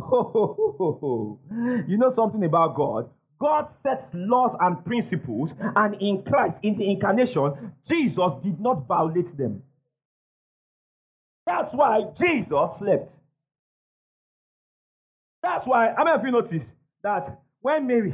[0.00, 1.38] Oh,
[1.86, 3.10] you know something about God?
[3.38, 9.36] God sets laws and principles, and in Christ, in the incarnation, Jesus did not violate
[9.36, 9.62] them.
[11.46, 13.12] That's why Jesus slept.
[15.42, 16.64] That's why, how many of you notice
[17.02, 18.10] that when Mary,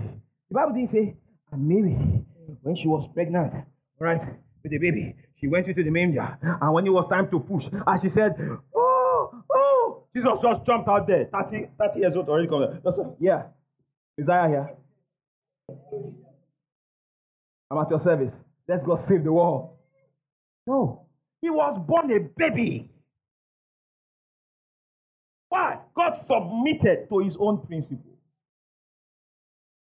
[0.48, 1.16] the Bible didn't say,
[1.52, 2.24] and Mary,
[2.62, 3.52] when she was pregnant,
[3.98, 4.20] right,
[4.62, 7.66] with the baby, she went into the manger, and when it was time to push,
[7.72, 8.34] and she said,
[8.74, 12.48] Oh, oh, Jesus just jumped out there, 30, 30 years old already.
[12.48, 13.44] Come Just, yeah,
[14.20, 14.70] Isaiah here.
[17.70, 18.32] I'm at your service.
[18.68, 19.70] Let's go save the world.
[20.66, 21.06] No,
[21.40, 22.90] he was born a baby.
[25.48, 25.78] Why?
[25.94, 28.12] God submitted to his own principle.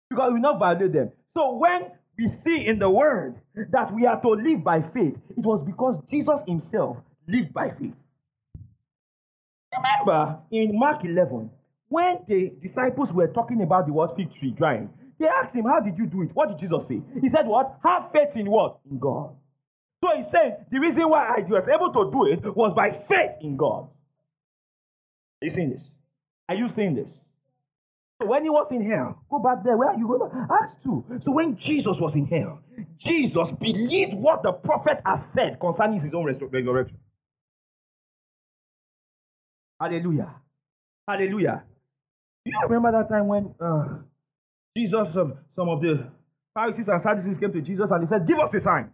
[0.10, 1.12] Because we will not violate them.
[1.38, 3.36] So when we see in the word
[3.70, 6.98] that we are to live by faith, it was because Jesus himself
[7.28, 7.94] lived by faith.
[9.78, 11.52] Remember in Mark 11,
[11.90, 15.80] when the disciples were talking about the word fig tree drying, they asked him, How
[15.80, 16.32] did you do it?
[16.34, 17.04] What did Jesus say?
[17.22, 17.78] He said, What?
[17.84, 18.80] Have faith in what?
[18.90, 19.36] In God.
[20.04, 23.38] So he said, The reason why I was able to do it was by faith
[23.42, 23.90] in God.
[25.44, 25.84] Are you seeing this?
[26.50, 27.10] Are you seeing this?
[28.20, 29.78] When he was in hell, go back there.
[29.78, 30.32] Where are you going?
[30.52, 31.22] Acts 2.
[31.22, 32.60] So when Jesus was in hell,
[33.00, 36.98] Jesus believed what the prophet has said concerning his own resurrection.
[39.80, 40.34] Hallelujah.
[41.08, 41.64] Hallelujah.
[42.46, 44.00] Do you remember that time when uh,
[44.76, 46.10] Jesus, um, some of the
[46.56, 48.90] Pharisees and Sadducees came to Jesus and he said, Give us a sign.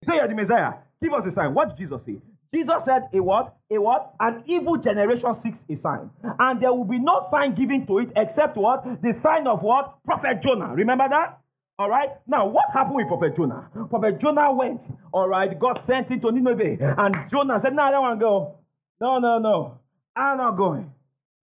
[0.00, 0.72] He said, You're the Messiah.
[1.00, 1.54] Give us a sign.
[1.54, 2.16] What did Jesus say?
[2.54, 3.56] Jesus said, A what?
[3.70, 4.14] A what?
[4.20, 6.10] An evil generation seeks a sign.
[6.38, 8.84] And there will be no sign given to it except what?
[9.02, 9.98] The sign of what?
[10.04, 10.74] Prophet Jonah.
[10.74, 11.40] Remember that?
[11.78, 12.10] All right.
[12.26, 13.68] Now, what happened with Prophet Jonah?
[13.90, 14.80] Prophet Jonah went.
[15.12, 15.58] All right.
[15.58, 16.94] God sent him to Nineveh.
[16.98, 18.58] And Jonah said, No, I don't want to go.
[19.00, 19.78] No, no, no.
[20.16, 20.90] I'm not going.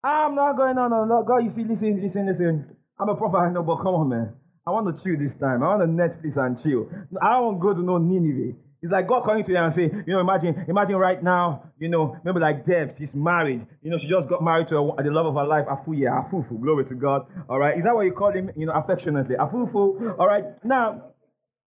[0.02, 0.76] I'm not going.
[0.76, 1.22] No, no, no.
[1.22, 2.76] God, you see, listen, listen, listen.
[2.98, 3.38] I'm a prophet.
[3.38, 4.32] I know, but come on, man.
[4.66, 5.62] I want to chill this time.
[5.62, 6.88] I want to Netflix and chill.
[7.22, 8.56] I don't want go to no Nineveh.
[8.82, 11.88] It's like God coming to you and say, you know, imagine, imagine right now, you
[11.88, 13.66] know, maybe like Deb, she's married.
[13.82, 16.60] You know, she just got married to a, the love of her life, Afuya, Afufu.
[16.60, 17.26] Glory to God.
[17.48, 17.76] All right.
[17.78, 19.36] Is that what you call him, you know, affectionately?
[19.36, 20.18] Afufu.
[20.18, 20.44] All right.
[20.64, 21.12] Now,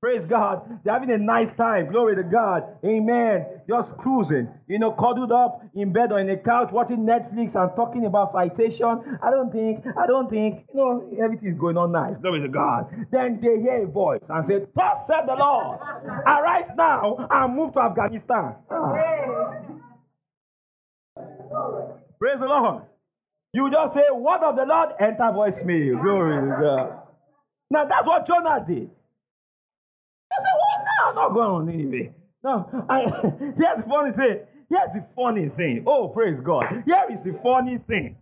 [0.01, 0.79] Praise God.
[0.85, 1.91] They're having a nice time.
[1.91, 2.63] Glory to God.
[2.85, 3.45] Amen.
[3.67, 7.69] Just cruising, you know, cuddled up in bed or in a couch watching Netflix and
[7.75, 9.19] talking about citation.
[9.21, 12.15] I don't think, I don't think, you know, everything's going on nice.
[12.21, 12.87] Glory to God.
[13.11, 15.79] Then they hear a voice and say, Thus said the Lord,
[16.25, 18.55] arise now and move to Afghanistan.
[18.71, 18.93] Ah.
[22.19, 22.83] Praise the Lord.
[23.53, 26.01] You just say, Word of the Lord, enter voicemail.
[26.01, 26.99] Glory to God.
[27.69, 28.89] Now that's what Jonah did.
[30.31, 32.13] I said, well, no, I'm not going on anyway.
[32.43, 33.01] No, I,
[33.39, 34.39] here's the funny thing.
[34.69, 35.83] Here's the funny thing.
[35.87, 36.65] Oh, praise God.
[36.85, 38.17] Here is the funny thing.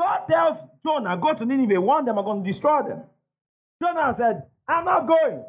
[0.00, 3.02] God tells Jonah, go to Nineveh, one them I'm going to destroy them.
[3.82, 5.44] Jonah said, I'm not going.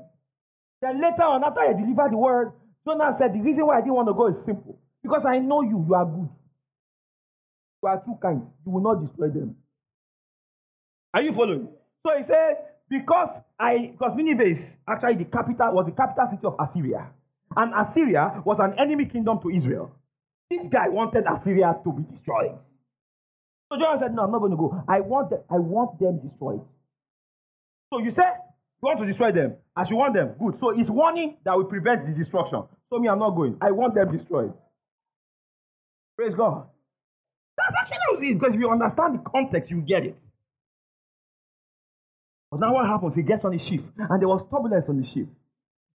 [0.82, 2.52] Then later on, after I delivered the word,
[2.88, 4.80] Jonah said, The reason why I didn't want to go is simple.
[5.04, 6.30] Because I know you, you are good.
[7.84, 8.44] You are too kind.
[8.66, 9.56] You will not destroy them.
[11.14, 11.70] Are you following?
[12.06, 12.58] So he said,
[12.90, 17.10] because I because Nineveh is actually the capital was the capital city of Assyria,
[17.56, 19.92] and Assyria was an enemy kingdom to Israel.
[20.50, 22.58] This guy wanted Assyria to be destroyed.
[23.72, 24.84] So Jonah said, "No, I'm not going to go.
[24.88, 25.42] I want them.
[25.50, 26.62] I want them destroyed."
[27.92, 28.34] So you said
[28.82, 30.36] you want to destroy them, as you want them.
[30.40, 30.60] Good.
[30.60, 32.64] So it's warning that will prevent the destruction.
[32.90, 33.58] So me, I'm not going.
[33.62, 34.54] I want them destroyed.
[36.16, 36.68] Praise God.
[37.58, 40.18] That's actually because if you understand the context, you get it.
[42.52, 43.16] But now what happens?
[43.16, 45.28] He gets on the ship, and there was turbulence on the ship.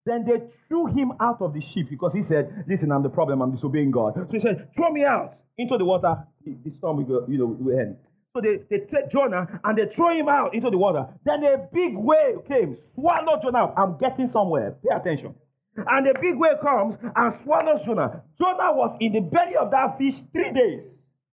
[0.04, 3.40] Then they threw him out of the ship because he said, Listen, I'm the problem,
[3.40, 4.14] I'm disobeying God.
[4.14, 6.26] So he said, Throw me out into the water.
[6.44, 7.96] The storm will go, you know, will end.
[8.34, 11.06] So they, they take Jonah and they throw him out into the water.
[11.24, 13.72] Then a big wave came, swallowed Jonah.
[13.76, 14.74] I'm getting somewhere.
[14.82, 15.34] Pay attention.
[15.76, 18.22] And a big wave comes and swallows Jonah.
[18.38, 20.82] Jonah was in the belly of that fish three days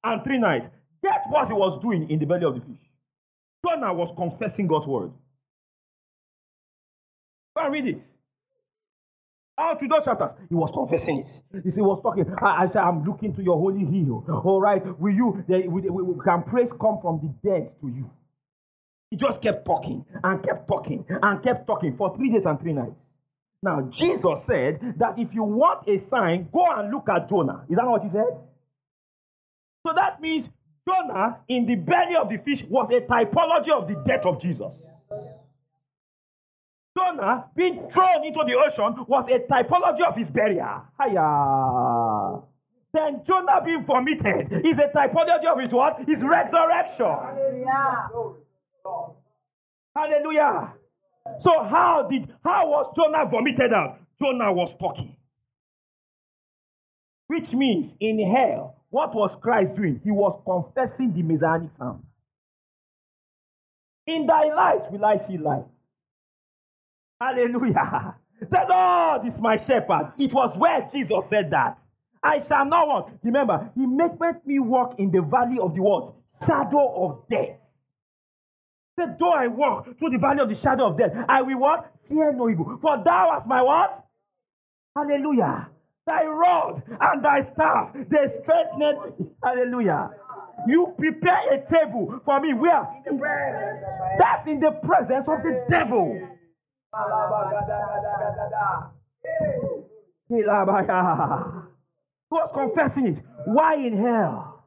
[0.04, 0.68] and three nights.
[1.02, 2.89] That's what he was doing in the belly of the fish.
[3.66, 5.12] Jonah was confessing God's word.
[7.56, 8.02] Go and read it.
[9.60, 11.74] Out to those chapters, he was confessing it.
[11.76, 12.26] He was talking.
[12.42, 14.24] I, I said, I'm looking to your holy hill.
[14.46, 15.44] All right, will you?
[15.50, 18.10] They, we, we, we, can praise come from the dead to you?
[19.12, 22.74] He just kept talking and kept talking and kept talking for three days and three
[22.74, 22.96] nights.
[23.62, 27.66] Now, Jesus said that if you want a sign, go and look at Jonah.
[27.70, 28.40] Is that what he said?
[29.86, 30.48] So that means
[30.90, 34.74] Jonah in the belly of the fish was a typology of the death of Jesus.
[36.98, 40.84] Jonah being thrown into the ocean was a typology of his burial.
[41.00, 42.42] Hiya.
[42.92, 46.00] Then Jonah being vomited is a typology of his what?
[46.08, 47.16] His resurrection.
[49.96, 50.74] Hallelujah.
[51.42, 54.00] So how did how was Jonah vomited out?
[54.20, 55.16] Jonah was talking.
[57.28, 60.02] Which means in hell, what was Christ doing?
[60.04, 62.04] He was confessing the messianic sound.
[64.08, 65.66] In thy light will I see light.
[67.22, 68.16] Hallelujah.
[68.42, 70.14] The Lord is my shepherd.
[70.18, 71.78] It was where Jesus said that.
[72.24, 73.20] I shall not want.
[73.22, 76.14] Remember, he maketh me walk in the valley of the what?
[76.48, 77.58] Shadow of death.
[78.98, 81.92] Said, though I walk through the valley of the shadow of death, I will what?
[82.08, 82.80] Fear no evil.
[82.82, 84.06] For thou art my what?
[84.96, 85.70] Hallelujah.
[86.10, 89.28] Thy rod and thy staff, they strengthen me.
[89.44, 90.10] Hallelujah.
[90.68, 92.54] You prepare a table for me.
[92.56, 92.88] Where?
[94.18, 96.20] That's in the presence of the devil.
[100.30, 100.44] He
[102.32, 103.24] was confessing it.
[103.46, 104.64] Why in hell?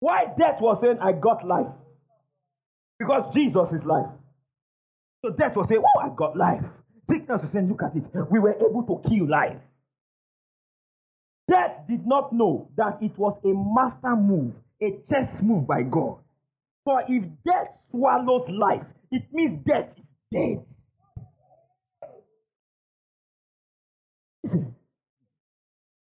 [0.00, 1.72] Why death was saying, I got life?
[2.98, 4.10] Because Jesus is life.
[5.24, 6.62] So death was saying, Oh, I got life.
[7.08, 8.04] Sickness is saying, Look at it.
[8.30, 9.56] We were able to kill life.
[11.48, 16.18] Death did not know that it was a master move, a chess move by God.
[16.84, 20.64] For if death swallows life, it means death is dead.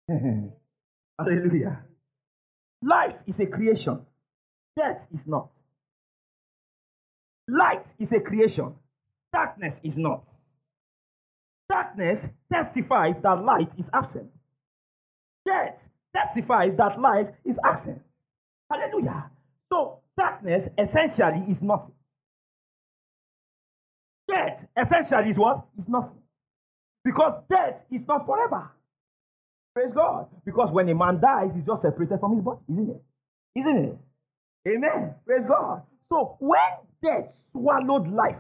[1.20, 1.84] Hallelujah.
[2.84, 4.02] Life is a creation,
[4.78, 5.50] death is not.
[7.48, 8.74] Light is a creation,
[9.32, 10.24] darkness is not.
[11.72, 12.22] Darkness
[12.52, 14.30] testifies that light is absent.
[15.46, 15.80] Death
[16.16, 18.02] testifies that life is absent.
[18.72, 19.30] Hallelujah.
[19.72, 21.94] So, darkness essentially is nothing.
[24.28, 25.66] Death essentially is what?
[25.80, 26.22] Is nothing.
[27.04, 28.72] Because death is not forever.
[29.74, 30.28] Praise God.
[30.46, 33.04] Because when a man dies, he's just separated from his body, isn't it?
[33.60, 33.98] Isn't it?
[34.68, 35.16] Amen.
[35.26, 35.82] Praise God.
[36.10, 36.60] So when
[37.04, 38.38] death swallowed life,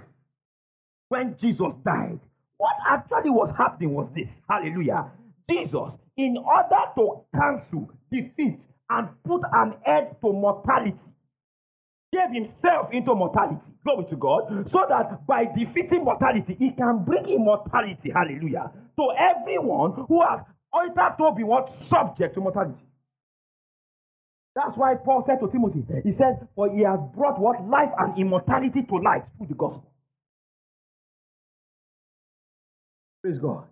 [1.09, 2.19] when Jesus died,
[2.57, 4.29] what actually was happening was this.
[4.49, 5.11] Hallelujah.
[5.49, 8.59] Jesus, in order to cancel, defeat,
[8.89, 10.99] and put an end to mortality,
[12.11, 13.61] gave himself into mortality.
[13.83, 14.69] Glory to God.
[14.71, 18.11] So that by defeating mortality, he can bring immortality.
[18.13, 18.71] Hallelujah.
[18.97, 20.41] To everyone who has
[20.73, 21.73] either to be what?
[21.89, 22.83] Subject to mortality.
[24.55, 27.67] That's why Paul said to Timothy, he said, For he has brought what?
[27.67, 29.91] Life and immortality to light through the gospel.
[33.23, 33.65] Praise God.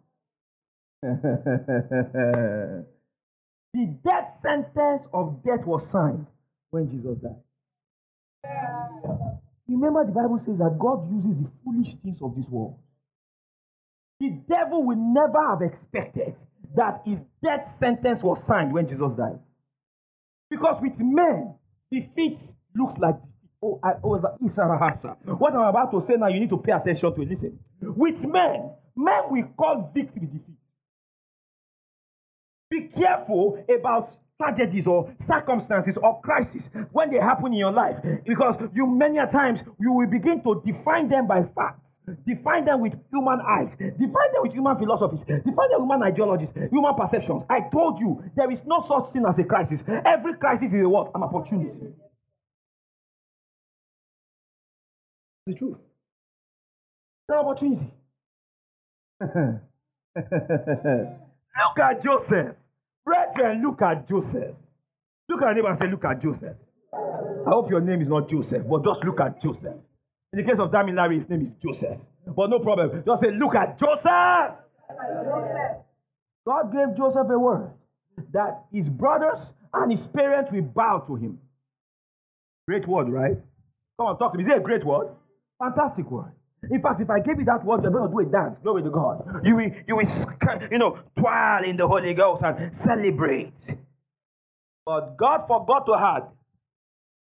[1.04, 2.86] the
[4.04, 6.28] death sentence of death was signed
[6.70, 7.42] when Jesus died.
[9.68, 12.78] Remember, the Bible says that God uses the foolish things of this world.
[14.20, 16.36] The devil will never have expected
[16.76, 19.40] that his death sentence was signed when Jesus died.
[20.50, 21.56] Because with men,
[21.92, 22.40] defeat
[22.76, 23.16] looks like.
[23.64, 27.22] Oh, I, oh, what I'm about to say now, you need to pay attention to
[27.22, 27.30] it.
[27.30, 27.60] Listen.
[27.82, 30.61] With men, men will call victory defeat.
[32.72, 34.10] Be careful about
[34.42, 39.28] tragedies or circumstances or crises when they happen in your life because you many a
[39.28, 41.82] times you will begin to define them by facts.
[42.26, 43.76] Define them with human eyes.
[43.78, 45.20] Define them with human philosophies.
[45.22, 47.44] Define them with human ideologies human perceptions.
[47.50, 49.82] I told you there is no such thing as a crisis.
[50.06, 51.12] Every crisis is a what?
[51.14, 51.78] An opportunity.
[55.46, 55.78] The truth.
[57.28, 57.94] An opportunity.
[61.62, 62.56] Look at joseph
[63.06, 64.56] Brethren, look at Joseph.
[65.30, 66.58] Look at your neighbor and say, Look at Joseph.
[66.94, 69.76] I hope your name is not Joseph, but just look at Joseph.
[70.34, 71.98] In the case of Damilari, his name is Joseph.
[72.28, 73.04] But no problem.
[73.06, 74.58] Just say, Look at Joseph.
[76.46, 77.72] God gave Joseph a word
[78.34, 79.40] that his brothers
[79.74, 81.40] and his parents will bow to him.
[82.68, 83.38] Great word, right?
[83.98, 84.44] Come on, talk to me.
[84.44, 85.10] Is it a great word?
[85.60, 86.32] Fantastic word.
[86.70, 88.60] In fact, if I give you that word, you're going to do a dance.
[88.62, 89.42] Glory to God.
[89.44, 90.08] You will, you will,
[90.72, 93.54] you know, twirl in the Holy Ghost and celebrate.
[94.86, 96.24] But God forgot to add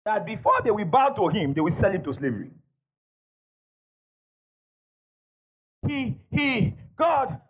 [0.05, 2.51] that before they will bow to Him, they will sell him to slavery.
[5.87, 7.41] He, he, God,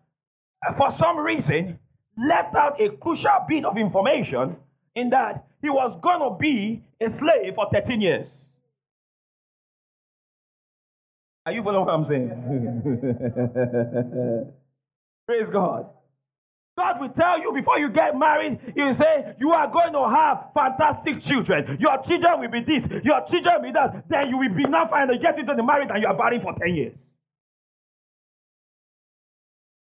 [0.77, 1.79] for some reason,
[2.17, 4.57] left out a crucial bit of information
[4.95, 8.29] in that he was going to be a slave for 13 years.
[11.47, 12.31] Are you following what I'm saying?
[15.27, 15.87] Praise God.
[16.79, 20.09] God will tell you before you get married, He will say, You are going to
[20.09, 21.77] have fantastic children.
[21.81, 24.05] Your children will be this, your children will be that.
[24.09, 26.55] Then you will be now finally get into the marriage and you are married for
[26.59, 26.95] 10 years.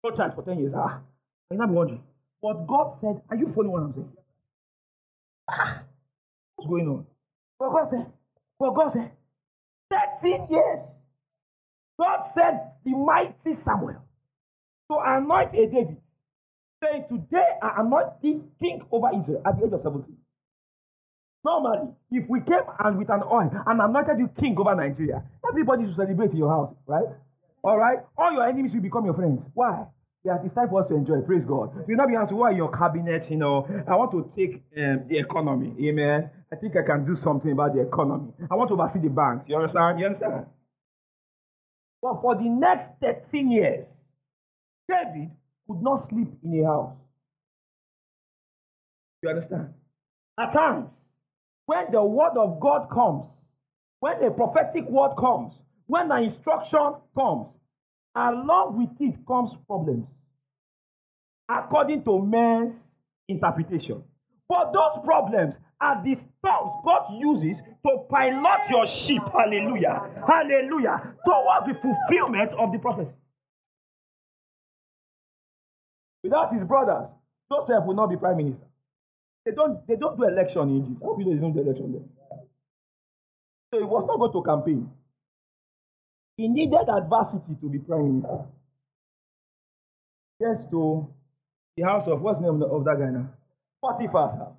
[0.04, 0.72] No child for 10 years.
[0.76, 1.00] Ah,
[1.50, 2.02] I'm not wondering.
[2.42, 4.12] But God said, Are you following what I'm saying?
[5.48, 5.82] Ah,
[6.56, 7.06] what's going on?
[7.58, 8.06] But God said,
[8.58, 9.12] But God said,
[10.20, 10.80] 13 years.
[12.00, 14.02] God sent the mighty Samuel
[14.90, 15.96] to anoint a David,
[16.82, 20.16] saying, Today I anoint thee king over Israel at the age of 17.
[21.44, 25.84] Normally, if we came and with an oil and anointed you king over Nigeria, everybody
[25.84, 27.04] should celebrate in your house, right?
[27.62, 27.98] All right?
[28.16, 29.42] All your enemies will become your friends.
[29.54, 29.84] Why?
[30.24, 31.20] Yeah, it's time for us to enjoy.
[31.20, 31.84] Praise God.
[31.86, 33.30] You'll not be asking, why your cabinet?
[33.30, 35.74] You know, I want to take um, the economy.
[35.86, 36.30] Amen.
[36.50, 38.32] I think I can do something about the economy.
[38.50, 39.44] I want to oversee the banks.
[39.48, 40.00] You understand?
[40.00, 40.46] You understand?
[42.04, 43.86] But for the next 13 years,
[44.86, 45.30] David
[45.66, 46.92] could not sleep in a house.
[49.22, 49.72] You understand?
[50.38, 50.90] At times,
[51.64, 53.24] when the word of God comes,
[54.00, 55.54] when a prophetic word comes,
[55.86, 57.46] when an instruction comes,
[58.14, 60.06] along with it comes problems,
[61.48, 62.74] according to men's
[63.30, 64.04] interpretation.
[64.46, 71.66] But those problems are the storms God uses to pilot your ship, hallelujah, hallelujah, towards
[71.66, 73.10] the fulfillment of the prophecy.
[76.22, 77.08] Without his brothers,
[77.50, 78.66] Joseph will not be prime minister.
[79.44, 81.02] They don't, they don't do election in Egypt.
[81.02, 82.02] I hope you know they don't do election there.
[83.72, 84.90] So he was not going to campaign.
[86.36, 88.46] He needed adversity to be prime minister.
[90.40, 91.08] Yes, to
[91.76, 93.28] the house of what's the name of that guy now?
[93.82, 94.56] Potiphar's house.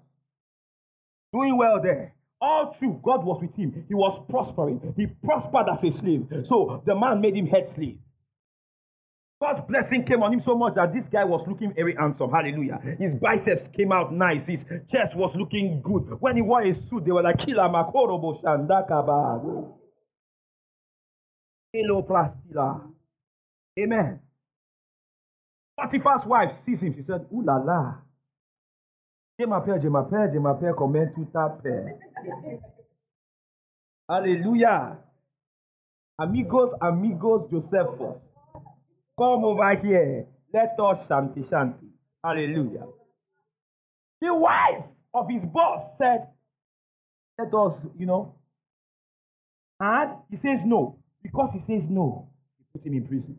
[1.36, 2.14] Doing well there.
[2.40, 2.98] All true.
[3.04, 3.84] God was with him.
[3.90, 4.94] He was prospering.
[4.96, 6.28] He prospered as a slave.
[6.46, 7.98] So the man made him head slave.
[9.42, 12.32] God's blessing came on him so much that this guy was looking very handsome.
[12.32, 12.80] Hallelujah.
[12.98, 14.46] His biceps came out nice.
[14.46, 16.22] His chest was looking good.
[16.22, 19.74] When he wore a suit, they were like, Kila Makorobo Shandakaba.
[21.76, 22.82] Plastila.
[23.78, 24.20] Amen.
[25.78, 26.96] Potiphar's wife sees him.
[26.96, 28.05] She said, Ooh la la.
[29.38, 31.98] Je m'appelle, je m'appelle, je m'appelle, comment tout t'appelles?
[34.08, 34.98] Alléluia.
[36.18, 38.16] Amigos, amigos, Josephus.
[39.18, 40.28] Come over here.
[40.54, 41.88] Let us shanty shanty.
[42.24, 42.86] Hallelujah.
[44.22, 46.28] The wife of his boss said,
[47.38, 48.36] Let us, you know.
[49.80, 50.98] And he says no.
[51.22, 53.38] Because he says no, he put him in prison.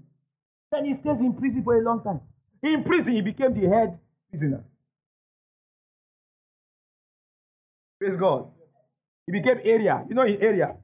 [0.70, 2.20] Then he stays in prison for a long time.
[2.62, 3.98] In prison, he became the head
[4.30, 4.64] prisoner.
[7.98, 8.50] Praise God.
[9.26, 10.04] He became area.
[10.08, 10.76] You know, in area.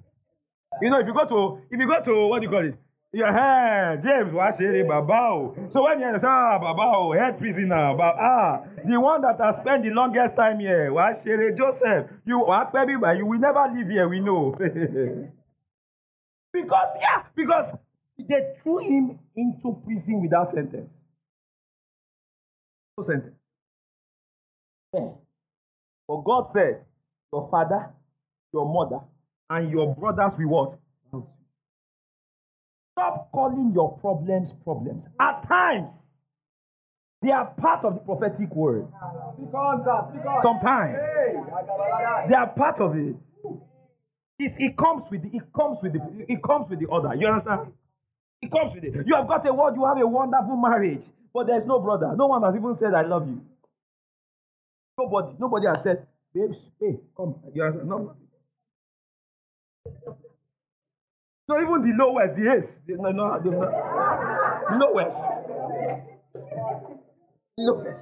[0.80, 2.74] You know, if you go to, if you go to, what do you call it?
[3.14, 8.16] Yeah, hey, James, wá ṣeré bàbá So when you say, ah, bàbá head prisoner, but
[8.18, 12.86] ah, the one that has spent the longest time here, wá ṣeré Joseph, you pẹ́
[12.86, 14.52] bíbá, you will never leave here, we know.
[16.54, 17.76] because, yeah, because
[18.18, 20.90] they threw him into prison without sentence.
[22.96, 23.36] No sentence.
[24.94, 25.08] Yeah.
[26.08, 26.86] But God said,
[27.32, 27.90] your father,
[28.52, 29.00] your mother,
[29.50, 30.78] and your brothers will what?
[32.92, 35.04] Stop calling your problems problems.
[35.20, 35.92] At times,
[37.22, 38.86] they are part of the prophetic word.
[39.34, 39.80] Speak on.
[39.80, 40.42] Speak on.
[40.42, 40.98] Sometimes
[42.28, 43.16] they are part of it.
[44.38, 47.14] It's, it comes with the, it comes with the it comes with the other.
[47.14, 47.72] You understand?
[48.42, 49.06] It comes with it.
[49.06, 49.74] You have got a word.
[49.76, 52.12] You have a wonderful marriage, but there's no brother.
[52.16, 53.40] No one has even said I love you.
[54.98, 55.36] Nobody.
[55.38, 57.88] Nobody has said, "Babe, hey, come." You understand?
[57.90, 58.16] No.
[61.48, 62.78] No, even the lowest, the ace.
[62.88, 65.16] No, no, the, the lowest.
[67.58, 67.98] Lowest.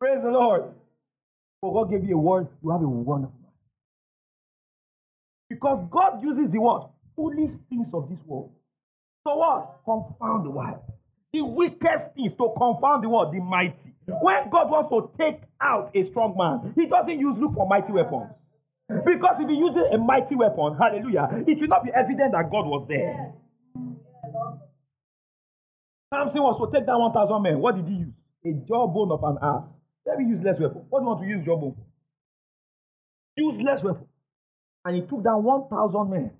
[0.00, 0.64] Praise the Lord.
[1.60, 3.54] For God gave you a word, you have a wonderful life.
[5.50, 8.52] Because God uses the word, foolish things of this world.
[9.26, 9.80] So what?
[9.84, 10.76] Confound the wise.
[11.32, 13.94] The weakest things to confound the world, the mighty.
[14.06, 17.92] When God wants to take out a strong man, he doesn't use look for mighty
[17.92, 18.30] weapons.
[18.88, 22.66] Because if he uses a mighty weapon, hallelujah, it will not be evident that God
[22.66, 23.32] was there.
[26.12, 27.58] Samson was to take down 1,000 men.
[27.58, 28.14] What did he use?
[28.44, 29.62] A jawbone of an ass.
[30.04, 30.84] Very useless weapon.
[30.90, 31.86] What do you want to use jawbone for?
[33.36, 34.06] Useless weapon.
[34.84, 36.30] And he took down 1,000 men.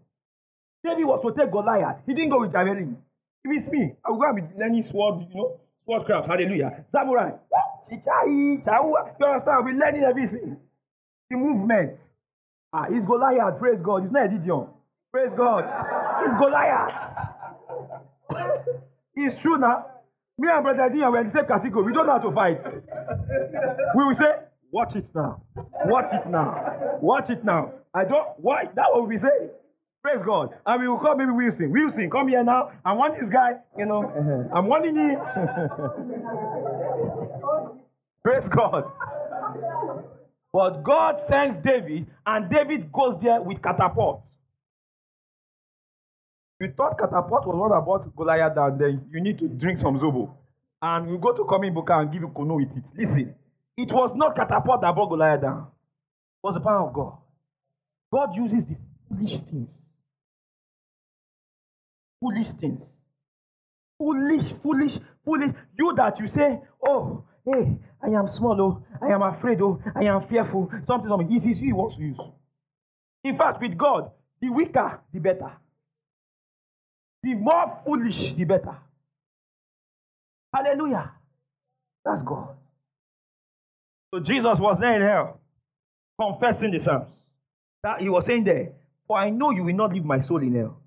[0.85, 2.03] David was to take Goliath.
[2.05, 2.99] He didn't go with javelin.
[3.45, 6.27] If it's me, I will go be learning sword, you know, swordcraft.
[6.27, 6.85] Hallelujah.
[6.93, 7.33] Samurai.
[9.21, 9.67] You understand?
[9.67, 10.57] Be learning everything.
[11.31, 11.99] The movement.
[12.73, 13.59] Ah, it's Goliath.
[13.59, 14.05] Praise God.
[14.05, 14.69] It's not Edidion.
[15.13, 15.65] Praise God.
[16.25, 17.17] It's Goliath.
[19.15, 19.87] it's true now.
[20.39, 21.85] Me and Brother Dean, we're in the same category.
[21.85, 22.61] We don't know how to fight.
[23.95, 24.33] We will say,
[24.71, 25.43] watch it now.
[25.85, 26.99] Watch it now.
[27.01, 27.73] Watch it now.
[27.95, 28.65] I don't, why?
[28.75, 29.51] That's what we say.
[30.03, 30.51] Praise God.
[30.67, 31.71] And we will call maybe Wilson.
[31.71, 32.73] Wilson, come here now.
[32.85, 34.55] I want this guy, you know, uh-huh.
[34.59, 35.19] I'm wanting him.
[38.25, 38.85] Praise God.
[40.53, 44.23] But God sends David, and David goes there with catapult.
[46.61, 48.91] You thought catapult was what about Goliath down there.
[48.91, 50.31] You need to drink some zobo.
[50.81, 52.85] And we go to Komi Buka and give you kono with it.
[52.97, 53.35] Listen,
[53.77, 55.69] it was not catapult that brought Goliath down.
[56.43, 57.17] It was the power of God.
[58.13, 58.77] God uses the
[59.09, 59.82] foolish things.
[62.23, 62.83] Foolish things.
[63.99, 65.51] Foolish, foolish, foolish.
[65.77, 70.05] You that you say, oh, hey, I am small, oh, I am afraid, oh, I
[70.05, 70.71] am fearful.
[70.87, 71.29] Something, something.
[71.29, 72.21] This is he wants to use.
[73.25, 75.51] In fact, with God, the weaker, the better.
[77.25, 78.77] The more foolish, the better.
[80.55, 81.11] Hallelujah.
[82.05, 82.57] That's God.
[84.15, 85.41] So Jesus was there in hell,
[86.21, 87.09] confessing the Psalms.
[87.83, 88.75] That he was saying there,
[89.09, 90.82] For I know you will not leave my soul in hell,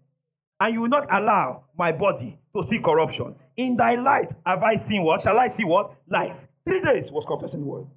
[0.59, 3.35] and you will not allow my body to see corruption.
[3.57, 5.21] In thy light have I seen what?
[5.21, 5.91] Shall I see what?
[6.09, 6.35] Life.
[6.67, 7.87] Three days was confessing the word.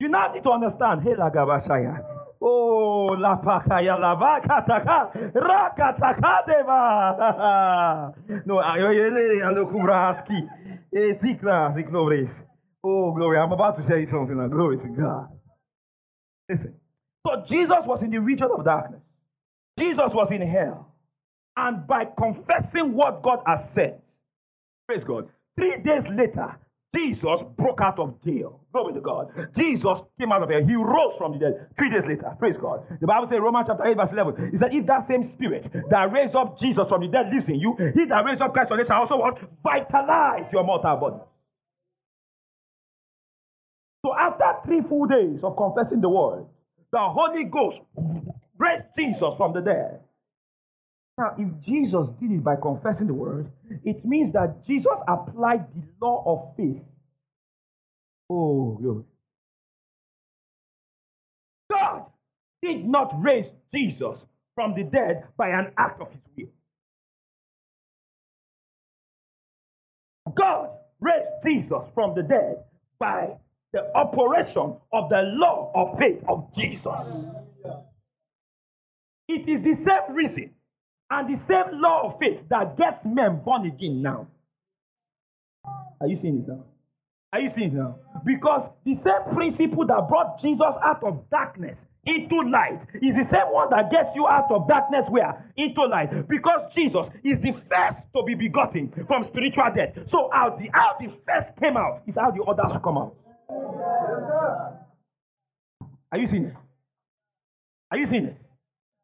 [0.00, 1.02] You now need to understand.
[1.02, 2.04] Hey, Lagabashaya.
[2.40, 8.14] Oh, la pakaya la vakataka rakataka deva.
[8.46, 9.40] No, ayoyele
[10.94, 12.30] eh, ziklovres.
[12.84, 13.38] Oh, glory.
[13.38, 14.36] I'm about to say something.
[14.50, 15.28] Glory to God.
[16.48, 16.74] Listen.
[17.26, 19.02] So Jesus was in the region of darkness.
[19.78, 20.92] Jesus was in hell.
[21.56, 24.00] And by confessing what God has said,
[24.86, 26.56] praise God, three days later,
[26.94, 28.60] Jesus broke out of jail.
[28.72, 29.28] Glory to God.
[29.56, 30.64] Jesus came out of hell.
[30.66, 32.34] He rose from the dead three days later.
[32.38, 32.84] Praise God.
[33.00, 36.12] The Bible says, Romans chapter 8, verse 11, is that if that same spirit that
[36.12, 38.78] raised up Jesus from the dead lives in you, he that raised up Christ from
[38.78, 39.38] the dead shall also what?
[39.62, 41.22] Vitalize your mortal body.
[44.04, 46.46] So after three full days of confessing the word,
[46.90, 47.80] the Holy Ghost
[48.58, 50.00] raised Jesus from the dead.
[51.16, 53.50] Now, if Jesus did it by confessing the word,
[53.84, 56.82] it means that Jesus applied the law of faith.
[58.30, 59.04] Oh, glory.
[61.70, 62.06] God
[62.62, 64.16] did not raise Jesus
[64.54, 66.48] from the dead by an act of his will.
[70.34, 72.64] God raised Jesus from the dead
[72.98, 73.36] by
[73.72, 76.86] the operation of the law of faith of Jesus.
[79.28, 80.50] It is the same reason
[81.10, 84.26] and the same law of faith that gets men born again now.
[86.00, 86.64] Are you seeing it now?
[87.32, 87.96] Are you seeing it now?
[88.24, 93.52] Because the same principle that brought Jesus out of darkness into light is the same
[93.52, 95.52] one that gets you out of darkness where?
[95.56, 96.26] Into light.
[96.28, 99.94] Because Jesus is the first to be begotten from spiritual death.
[100.10, 103.14] So how the, how the first came out is how the others will come out.
[106.12, 106.54] Are you seeing it?
[107.90, 108.37] Are you seeing it?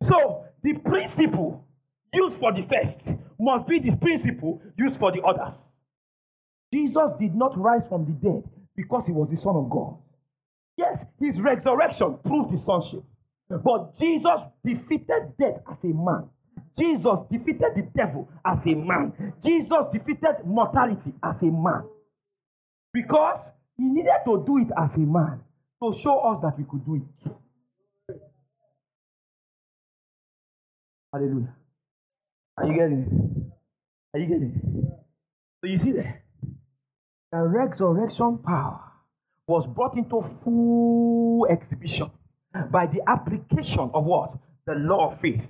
[0.06, 1.64] So the principle
[2.12, 5.54] used for the first must be the principle used for the others.
[6.72, 8.42] Jesus did not rise from the dead
[8.76, 9.96] because he was the Son of God.
[10.76, 13.04] Yes, his resurrection proved his sonship.
[13.48, 16.28] But Jesus defeated death as a man.
[16.76, 19.32] Jesus defeated the devil as a man.
[19.44, 21.84] Jesus defeated mortality as a man.
[22.92, 23.40] Because
[23.76, 25.40] he needed to do it as a man
[25.82, 27.32] to show us that we could do it
[31.14, 31.54] Hallelujah.
[32.58, 33.08] Are you getting it?
[34.16, 34.62] Are you getting it?
[35.60, 36.24] So you see there,
[37.30, 38.80] the resurrection power
[39.46, 42.10] was brought into full exhibition
[42.72, 44.36] by the application of what?
[44.66, 45.42] The law of faith.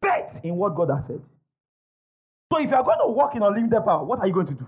[0.00, 1.20] Faith in what God has said.
[2.52, 4.54] So if you are going to walk in unlimited power, what are you going to
[4.54, 4.66] do?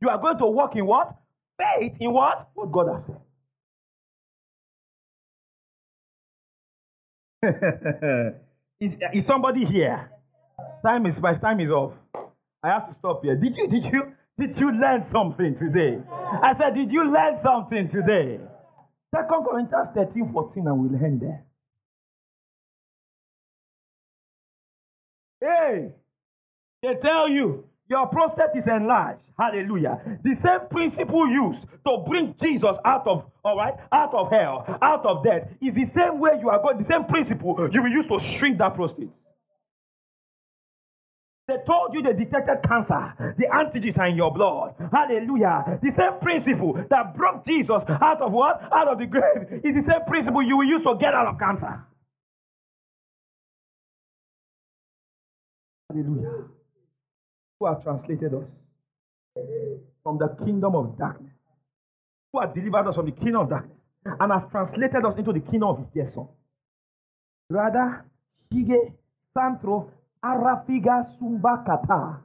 [0.00, 1.14] You are going to walk in what?
[1.58, 2.48] Faith in what?
[2.54, 3.04] What God has
[7.42, 8.40] said.
[8.80, 10.10] is, is somebody here?
[10.84, 11.92] Time is my time is off.
[12.62, 13.36] I have to stop here.
[13.36, 15.98] Did you did you did you learn something today?
[16.42, 18.40] I said, did you learn something today?
[19.14, 21.44] Second Corinthians 13, 14, and we'll end there.
[25.40, 25.92] Hey,
[26.82, 29.20] they tell you your prostate is enlarged.
[29.38, 30.00] Hallelujah.
[30.22, 35.04] The same principle used to bring Jesus out of, all right, out of hell, out
[35.04, 38.06] of death, is the same way you are going, the same principle you will use
[38.06, 39.10] to shrink that prostate.
[41.48, 43.34] They told you they detected cancer.
[43.36, 44.76] The antigens are in your blood.
[44.92, 45.80] Hallelujah.
[45.82, 48.62] The same principle that brought Jesus out of what?
[48.72, 51.40] Out of the grave is the same principle you will use to get out of
[51.40, 51.84] cancer.
[55.90, 56.59] Hallelujah.
[57.60, 58.46] Who have translated us?
[60.02, 61.32] from the kingdom of darkness,
[62.32, 65.40] who has delivered us from the kingdom of darkness, and has translated us into the
[65.40, 66.28] kingdom of his dear son.
[67.50, 68.04] Rather,
[68.52, 68.92] Shige,
[69.36, 69.88] Santro,
[70.24, 72.18] Arafiga, Sumba, Kata,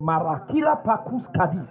[0.00, 1.68] Marakila, Pakus, Kadis,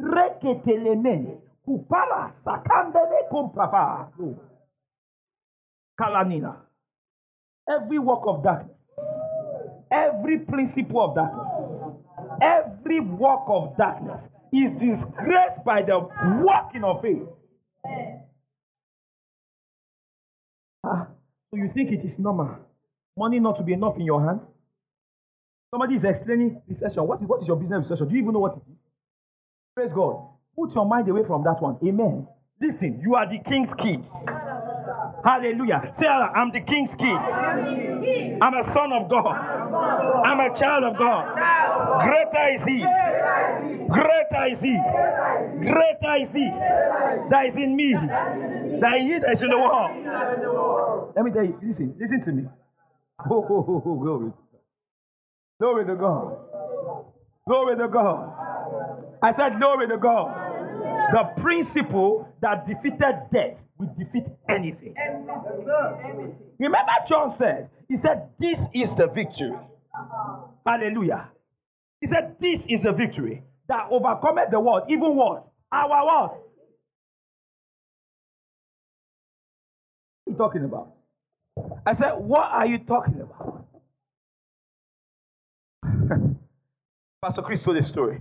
[0.00, 4.08] Reketelemene, Kupala, Sakandele, Komprava,
[6.00, 6.56] Kalanina.
[7.68, 8.76] Every work of darkness,
[9.90, 11.41] every principle of darkness,
[12.82, 14.20] every work of darkness
[14.52, 15.98] is disgraced by the
[16.42, 17.22] working of faith.
[20.84, 21.06] Ah,
[21.50, 22.56] so you think it is normal?
[23.16, 24.40] Money not to be enough in your hand?
[25.70, 27.06] Somebody is explaining recession.
[27.06, 28.08] What is, what is your business recession?
[28.08, 28.78] Do you even know what it is?
[29.74, 30.28] Praise God.
[30.56, 31.78] Put your mind away from that one.
[31.86, 32.26] Amen.
[32.60, 34.08] Listen, you are the king's kids.
[35.24, 35.94] Hallelujah.
[35.98, 37.16] Say, uh, I'm the king's kid.
[38.42, 39.36] I'm a son of God.
[40.26, 41.34] I'm a child of God.
[42.02, 42.80] Greater is he.
[43.88, 44.78] Greater is he.
[45.60, 46.48] Greater is he
[47.30, 51.12] that is in me than he that is in the world.
[51.14, 52.44] Let me tell you, listen, listen to me.
[53.30, 54.32] Oh, oh, oh, oh, glory.
[55.60, 56.36] Glory to God.
[57.46, 58.32] Glory to God.
[59.22, 60.34] I said, Glory to God.
[61.12, 64.94] The principle that defeated death will defeat anything.
[66.58, 69.52] Remember, John said, He said, This is the victory.
[70.66, 71.28] Hallelujah.
[72.00, 75.46] He said, This is the victory that overcometh the world, even what?
[75.72, 76.38] Our what?
[80.24, 80.92] What are you talking about?
[81.86, 83.66] I said, What are you talking about?
[87.22, 88.20] Pastor Chris told a story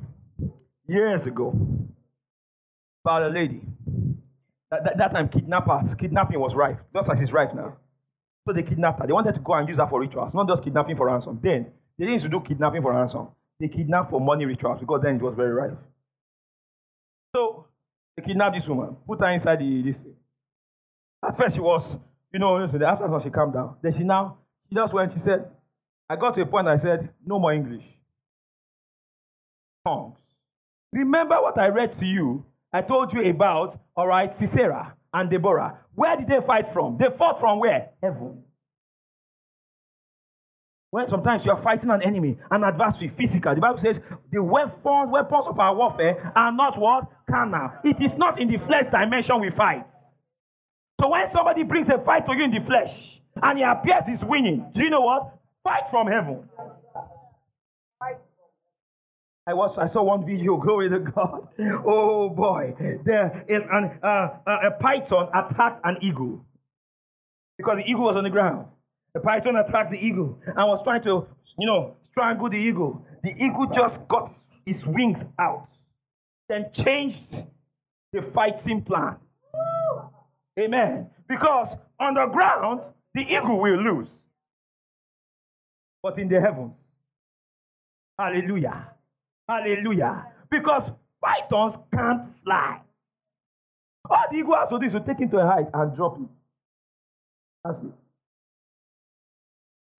[0.87, 1.55] years ago
[3.03, 3.61] about a lady.
[4.71, 7.77] That, that, that time, kidnappers, kidnapping was rife, just as it's rife now.
[8.47, 9.07] So they kidnapped her.
[9.07, 11.39] They wanted to go and use her for rituals, not just kidnapping for ransom.
[11.43, 11.67] Then
[11.97, 13.27] they didn't used to do kidnapping for ransom.
[13.59, 15.77] They kidnapped for money rituals because then it was very rife.
[17.35, 17.67] So
[18.15, 19.97] they kidnapped this woman, put her inside the this.
[21.23, 21.83] At first she was,
[22.33, 23.75] you know, after she calmed down.
[23.83, 24.37] Then she now,
[24.69, 25.51] she just went, she said,
[26.09, 27.83] I got to a point I said, no more English.
[29.85, 30.17] Tongues.
[30.91, 35.79] Remember what I read to you I told you about, all right, Sisera and Deborah.
[35.95, 36.97] Where did they fight from?
[36.97, 37.89] They fought from where?
[38.01, 38.43] Heaven.
[40.89, 43.55] When sometimes you are fighting an enemy, an adversary, physical.
[43.55, 43.99] The Bible says
[44.31, 47.05] the weapons, weapons of our warfare are not what?
[47.29, 47.71] Carnal.
[47.83, 49.85] It is not in the flesh dimension we fight.
[50.99, 52.93] So when somebody brings a fight to you in the flesh
[53.41, 55.33] and he appears he's winning, do you know what?
[55.63, 56.49] Fight from heaven.
[59.47, 60.57] I was I saw one video.
[60.65, 61.47] Glory to God.
[61.85, 62.73] Oh boy,
[63.03, 66.45] there an, uh, uh, a python attacked an eagle
[67.57, 68.67] because the eagle was on the ground.
[69.13, 71.27] The python attacked the eagle and was trying to,
[71.57, 73.05] you know, strangle the eagle.
[73.23, 74.33] The eagle just got
[74.65, 75.67] his wings out,
[76.47, 77.25] then changed
[78.13, 79.17] the fighting plan.
[80.59, 81.09] Amen.
[81.27, 81.69] Because
[81.99, 82.81] on the ground,
[83.13, 84.09] the eagle will lose.
[86.03, 86.73] But in the heavens,
[88.17, 88.90] hallelujah,
[89.51, 90.27] Hallelujah.
[90.49, 90.89] Because
[91.21, 92.79] pythons can't fly.
[94.09, 96.17] All the eagle has to do is to take him to a height and drop
[96.17, 96.29] him.
[97.63, 97.91] That's it.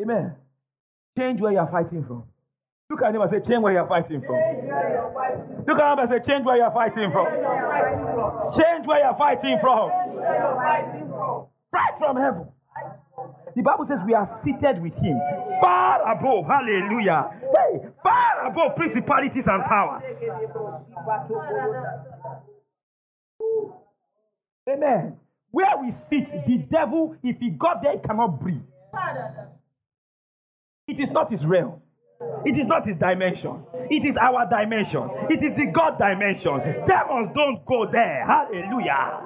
[0.03, 0.35] Amen.
[1.19, 2.25] Change where you're fighting from.
[2.91, 4.37] Look at him and say, change where you're fighting from.
[5.67, 7.27] Look at him and say, change where you're fighting from.
[8.57, 9.91] Change where you're fighting from.
[11.71, 12.49] Fight from heaven.
[13.55, 15.19] The Bible says we are seated with him
[15.61, 16.47] far above.
[16.47, 17.31] Hallelujah.
[17.41, 20.03] Hey, far above principalities and powers.
[24.69, 25.17] Amen.
[25.51, 28.63] Where we sit, the devil, if he got there, he cannot breathe.
[30.89, 31.81] It is not his realm.
[32.45, 33.65] It is not his dimension.
[33.91, 35.11] It is our dimension.
[35.29, 36.59] It is the God dimension.
[36.87, 38.25] Demons don't go there.
[38.27, 39.21] Hallelujah.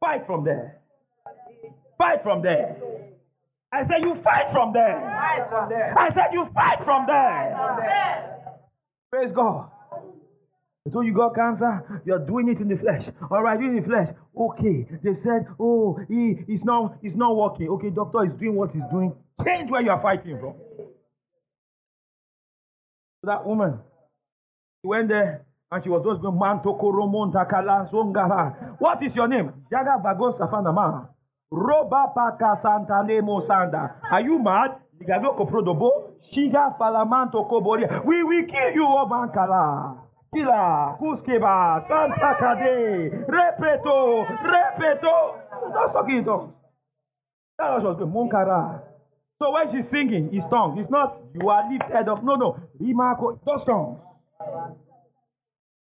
[0.00, 0.79] Fight from there.
[2.00, 2.76] Fight from there.
[3.70, 4.98] I said, You fight from there.
[5.00, 5.94] Fight from there.
[5.98, 7.54] I said, You fight from there.
[7.54, 8.40] From there.
[9.12, 9.70] Praise God.
[10.90, 13.06] So you got cancer, you're doing it in the flesh.
[13.30, 14.08] All right, doing in the flesh.
[14.34, 14.86] Okay.
[15.04, 17.68] They said, Oh, he, he's not he's not working.
[17.68, 19.14] Okay, doctor is doing what he's doing.
[19.44, 20.54] Change where you're fighting from.
[23.20, 23.78] So that woman,
[24.80, 26.38] she went there and she was just going,
[28.78, 29.52] What is your name?
[29.70, 30.02] Jaga
[30.38, 31.08] Safanama.
[31.52, 33.96] Roba paka santa lemo sanda.
[34.10, 34.76] Are you mad?
[35.00, 36.12] Ligano prodobo.
[36.32, 38.04] Shiga falamanto koboria.
[38.04, 39.98] We will kill you, Obankala.
[40.32, 45.40] Kila, Kuskeba, Santa Kade, Repeto, Repeto.
[45.72, 46.54] Don't talk in tongues.
[47.58, 48.06] That was good.
[48.08, 48.80] Munkara.
[49.40, 50.78] So when she's singing, it's tongues.
[50.78, 52.22] It's not you are lifted up.
[52.22, 52.60] No, no.
[52.80, 53.98] Rimako, those tongues.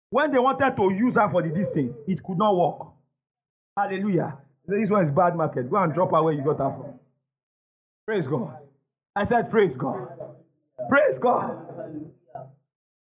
[0.10, 2.88] When they wanted to use her for the this thing, it could not work.
[3.78, 4.38] Hallelujah.
[4.68, 5.70] This one is bad market.
[5.70, 7.00] Go and drop her where you got her from.
[8.06, 8.58] Praise God.
[9.16, 10.08] I said, Praise God.
[10.90, 11.58] Praise God.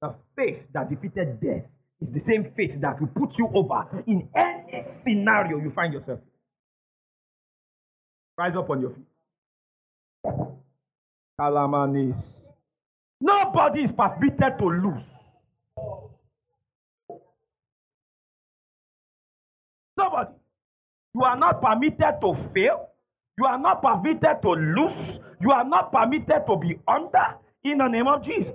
[0.03, 1.65] The faith that defeated death
[2.01, 6.21] is the same faith that will put you over in any scenario you find yourself.
[8.39, 9.07] Rise up on your feet.
[11.41, 12.23] Calamanis.
[13.21, 15.03] Nobody is permitted to lose.
[19.97, 20.31] Nobody.
[21.15, 22.89] You are not permitted to fail.
[23.39, 25.19] You are not permitted to lose.
[25.41, 28.55] You are not permitted to be under in the name of Jesus.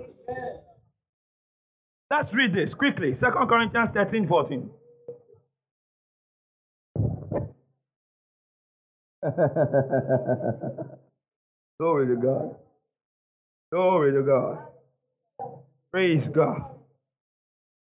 [2.10, 3.14] Let's read this quickly.
[3.14, 4.70] Second Corinthians 13 14.
[11.78, 12.56] Glory to God.
[13.72, 14.58] Glory to God.
[15.92, 16.62] Praise God.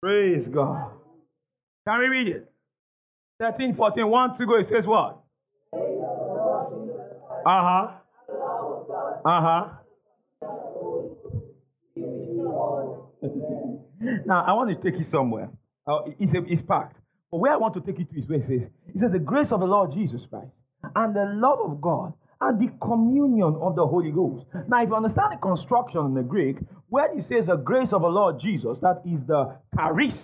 [0.01, 0.91] Praise God.
[1.87, 2.51] Can we read it?
[3.39, 4.55] 13, 14, 1 to go.
[4.55, 5.19] It says what?
[7.45, 7.91] Uh huh.
[9.25, 9.69] Uh huh.
[14.25, 15.49] now, I want to take you somewhere.
[15.85, 16.97] Uh, it's, a, it's packed.
[17.31, 18.61] But where I want to take you to is where it says,
[18.93, 20.51] it says, the grace of the Lord Jesus Christ
[20.95, 24.45] and the love of God and the communion of the Holy Ghost.
[24.67, 26.57] Now, if you understand the construction in the Greek,
[26.89, 30.15] where it says the grace of the Lord Jesus, that is the charis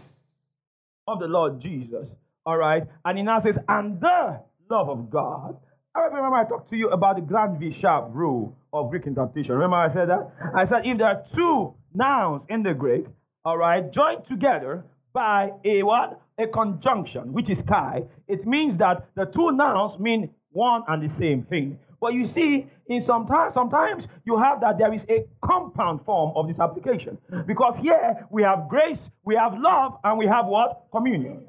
[1.07, 2.07] of the Lord Jesus,
[2.45, 2.83] all right?
[3.05, 4.39] And he now says, and the
[4.69, 5.57] love of God.
[5.95, 9.53] I remember I talked to you about the Granville Sharp rule of Greek interpretation.
[9.53, 10.31] Remember I said that?
[10.55, 13.05] I said if there are two nouns in the Greek,
[13.45, 16.19] all right, joined together by a what?
[16.39, 21.13] A conjunction, which is kai, it means that the two nouns mean one and the
[21.13, 21.77] same thing.
[22.01, 26.47] But you see, in sometimes sometimes you have that there is a compound form of
[26.47, 27.19] this application.
[27.45, 30.87] Because here we have grace, we have love, and we have what?
[30.91, 31.47] Communion.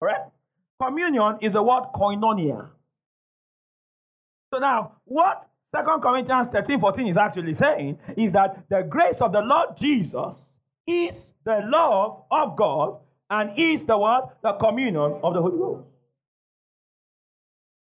[0.00, 0.30] Correct?
[0.82, 2.68] Communion is the word koinonia.
[4.52, 9.32] So now, what 2 Corinthians 13 14 is actually saying is that the grace of
[9.32, 10.36] the Lord Jesus
[10.86, 12.98] is the love of God
[13.28, 14.38] and is the what?
[14.42, 15.86] The communion of the Holy Ghost.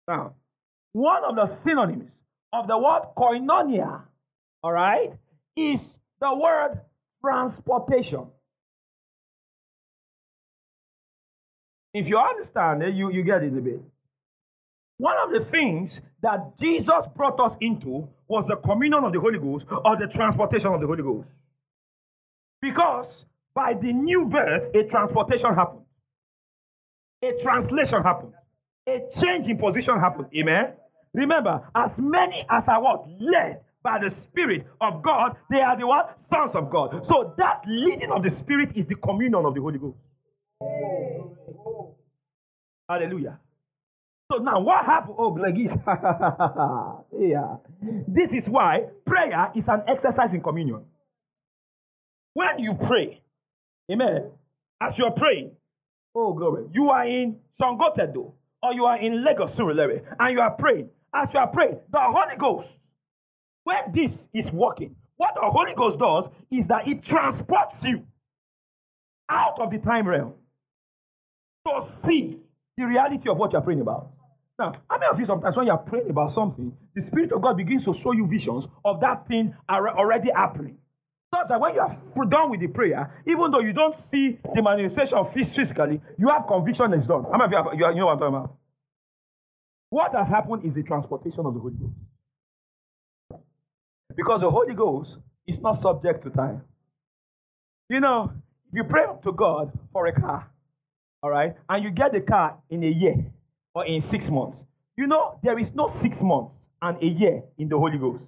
[0.06, 0.34] Now,
[0.92, 2.10] one of the synonyms
[2.52, 4.02] of the word koinonia,
[4.62, 5.12] all right,
[5.56, 5.80] is
[6.20, 6.80] the word
[7.20, 8.26] transportation.
[11.94, 13.80] If you understand it, you, you get it a bit.
[14.98, 19.38] One of the things that Jesus brought us into was the communion of the Holy
[19.38, 21.28] Ghost or the transportation of the Holy Ghost.
[22.60, 25.84] Because by the new birth, a transportation happened,
[27.22, 28.32] a translation happened,
[28.88, 30.28] a change in position happened.
[30.36, 30.72] Amen.
[31.12, 35.86] Remember, as many as are what led by the Spirit of God, they are the
[35.86, 37.06] what sons of God.
[37.06, 39.98] So that leading of the Spirit is the communion of the Holy Ghost.
[40.64, 41.94] Oh, oh, oh.
[42.88, 43.38] Hallelujah.
[44.30, 45.16] So now what happened?
[45.18, 45.70] Oh, Glegis.
[47.18, 47.56] yeah.
[48.08, 50.84] This is why prayer is an exercise in communion.
[52.32, 53.20] When you pray,
[53.90, 54.30] amen,
[54.80, 55.52] as you're praying,
[56.14, 60.50] oh glory, you are in Sangotedo or you are in Lagos Surulere and you are
[60.50, 60.88] praying.
[61.14, 62.68] As you are praying, the Holy Ghost,
[63.62, 68.04] when this is working, what the Holy Ghost does is that it transports you
[69.28, 70.34] out of the time realm
[71.66, 72.38] to see
[72.76, 74.10] the reality of what you're praying about.
[74.58, 77.56] Now, how many of you sometimes when you're praying about something, the Spirit of God
[77.56, 80.78] begins to show you visions of that thing already happening?
[81.32, 81.98] So that when you are
[82.28, 86.46] done with the prayer, even though you don't see the manifestation of physically, you have
[86.46, 87.24] conviction that it's done.
[87.24, 88.56] How many of you, have, you know what I'm talking about?
[89.90, 91.94] What has happened is the transportation of the Holy Ghost.
[94.14, 95.16] Because the Holy Ghost
[95.48, 96.62] is not subject to time.
[97.88, 98.32] You know,
[98.68, 100.48] if you pray to God for a car,
[101.24, 103.16] all right, and you get the car in a year
[103.74, 104.58] or in six months,
[104.94, 106.52] you know, there is no six months
[106.82, 108.22] and a year in the Holy Ghost.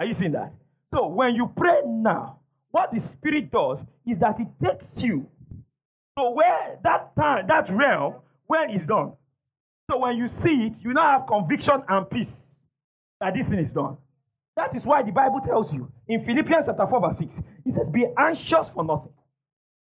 [0.00, 0.52] Are you seeing that?
[0.92, 2.40] So when you pray now,
[2.72, 5.28] what the Spirit does is that it takes you
[6.18, 8.16] to where that time, that realm,
[8.48, 9.12] when it's done.
[9.88, 12.32] So when you see it, you now have conviction and peace
[13.20, 13.96] that this thing is done.
[14.56, 17.34] That is why the Bible tells you in Philippians chapter 4, verse 6,
[17.64, 19.12] it says, Be anxious for nothing.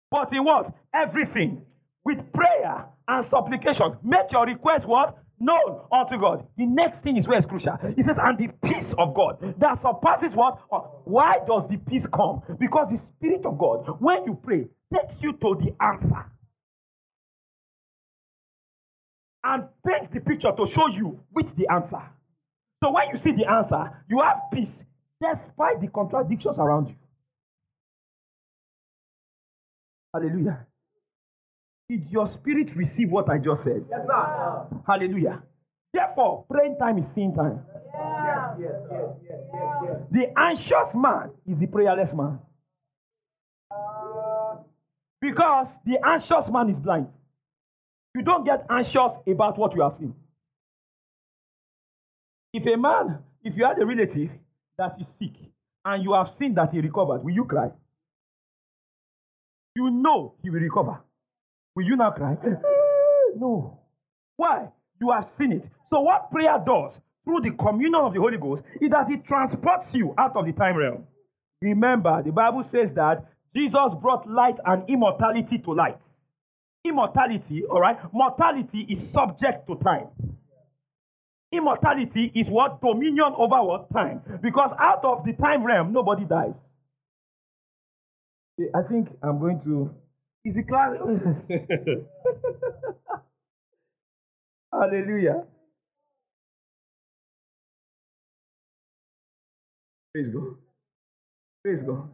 [0.09, 0.73] But in what?
[0.93, 1.65] Everything
[2.05, 3.97] with prayer and supplication.
[4.03, 5.17] Make your request what?
[5.39, 6.47] Known unto God.
[6.57, 7.77] The next thing is where it's crucial.
[7.95, 10.59] He says, and the peace of God that surpasses what?
[10.71, 12.41] Uh, why does the peace come?
[12.59, 16.25] Because the Spirit of God, when you pray, takes you to the answer
[19.43, 22.01] and paints the picture to show you which the answer.
[22.83, 24.83] So when you see the answer, you have peace
[25.21, 26.95] despite the contradictions around you.
[30.13, 30.67] Hallelujah.
[31.89, 33.83] Did your spirit receive what I just said?
[33.89, 34.67] Yes, sir.
[34.85, 35.41] Hallelujah.
[35.91, 37.65] Therefore, praying time is sin time.
[37.95, 39.97] Yes, yes, yes, yes, yes, yes.
[40.11, 42.37] The anxious man is the prayerless man.
[45.19, 47.07] Because the anxious man is blind.
[48.13, 50.13] You don't get anxious about what you have seen.
[52.53, 54.29] If a man, if you had a relative
[54.77, 55.33] that is sick
[55.85, 57.71] and you have seen that he recovered, will you cry?
[59.75, 60.99] You know he will recover.
[61.79, 62.35] Will you not cry?
[62.43, 62.55] Eh,
[63.37, 63.79] no.
[64.35, 64.67] Why?
[64.99, 65.63] You have seen it.
[65.89, 69.87] So, what prayer does through the communion of the Holy Ghost is that it transports
[69.93, 71.07] you out of the time realm.
[71.61, 73.23] Remember, the Bible says that
[73.55, 75.97] Jesus brought light and immortality to light.
[76.83, 80.07] Immortality, all right, mortality is subject to time.
[81.53, 82.81] Immortality is what?
[82.81, 83.87] Dominion over what?
[83.93, 84.21] Time.
[84.41, 86.55] Because out of the time realm, nobody dies.
[88.75, 89.95] I think I'm going to.
[90.45, 90.97] Is the class?
[94.73, 95.43] Hallelujah.
[100.13, 100.55] Praise God.
[101.63, 102.09] Praise God.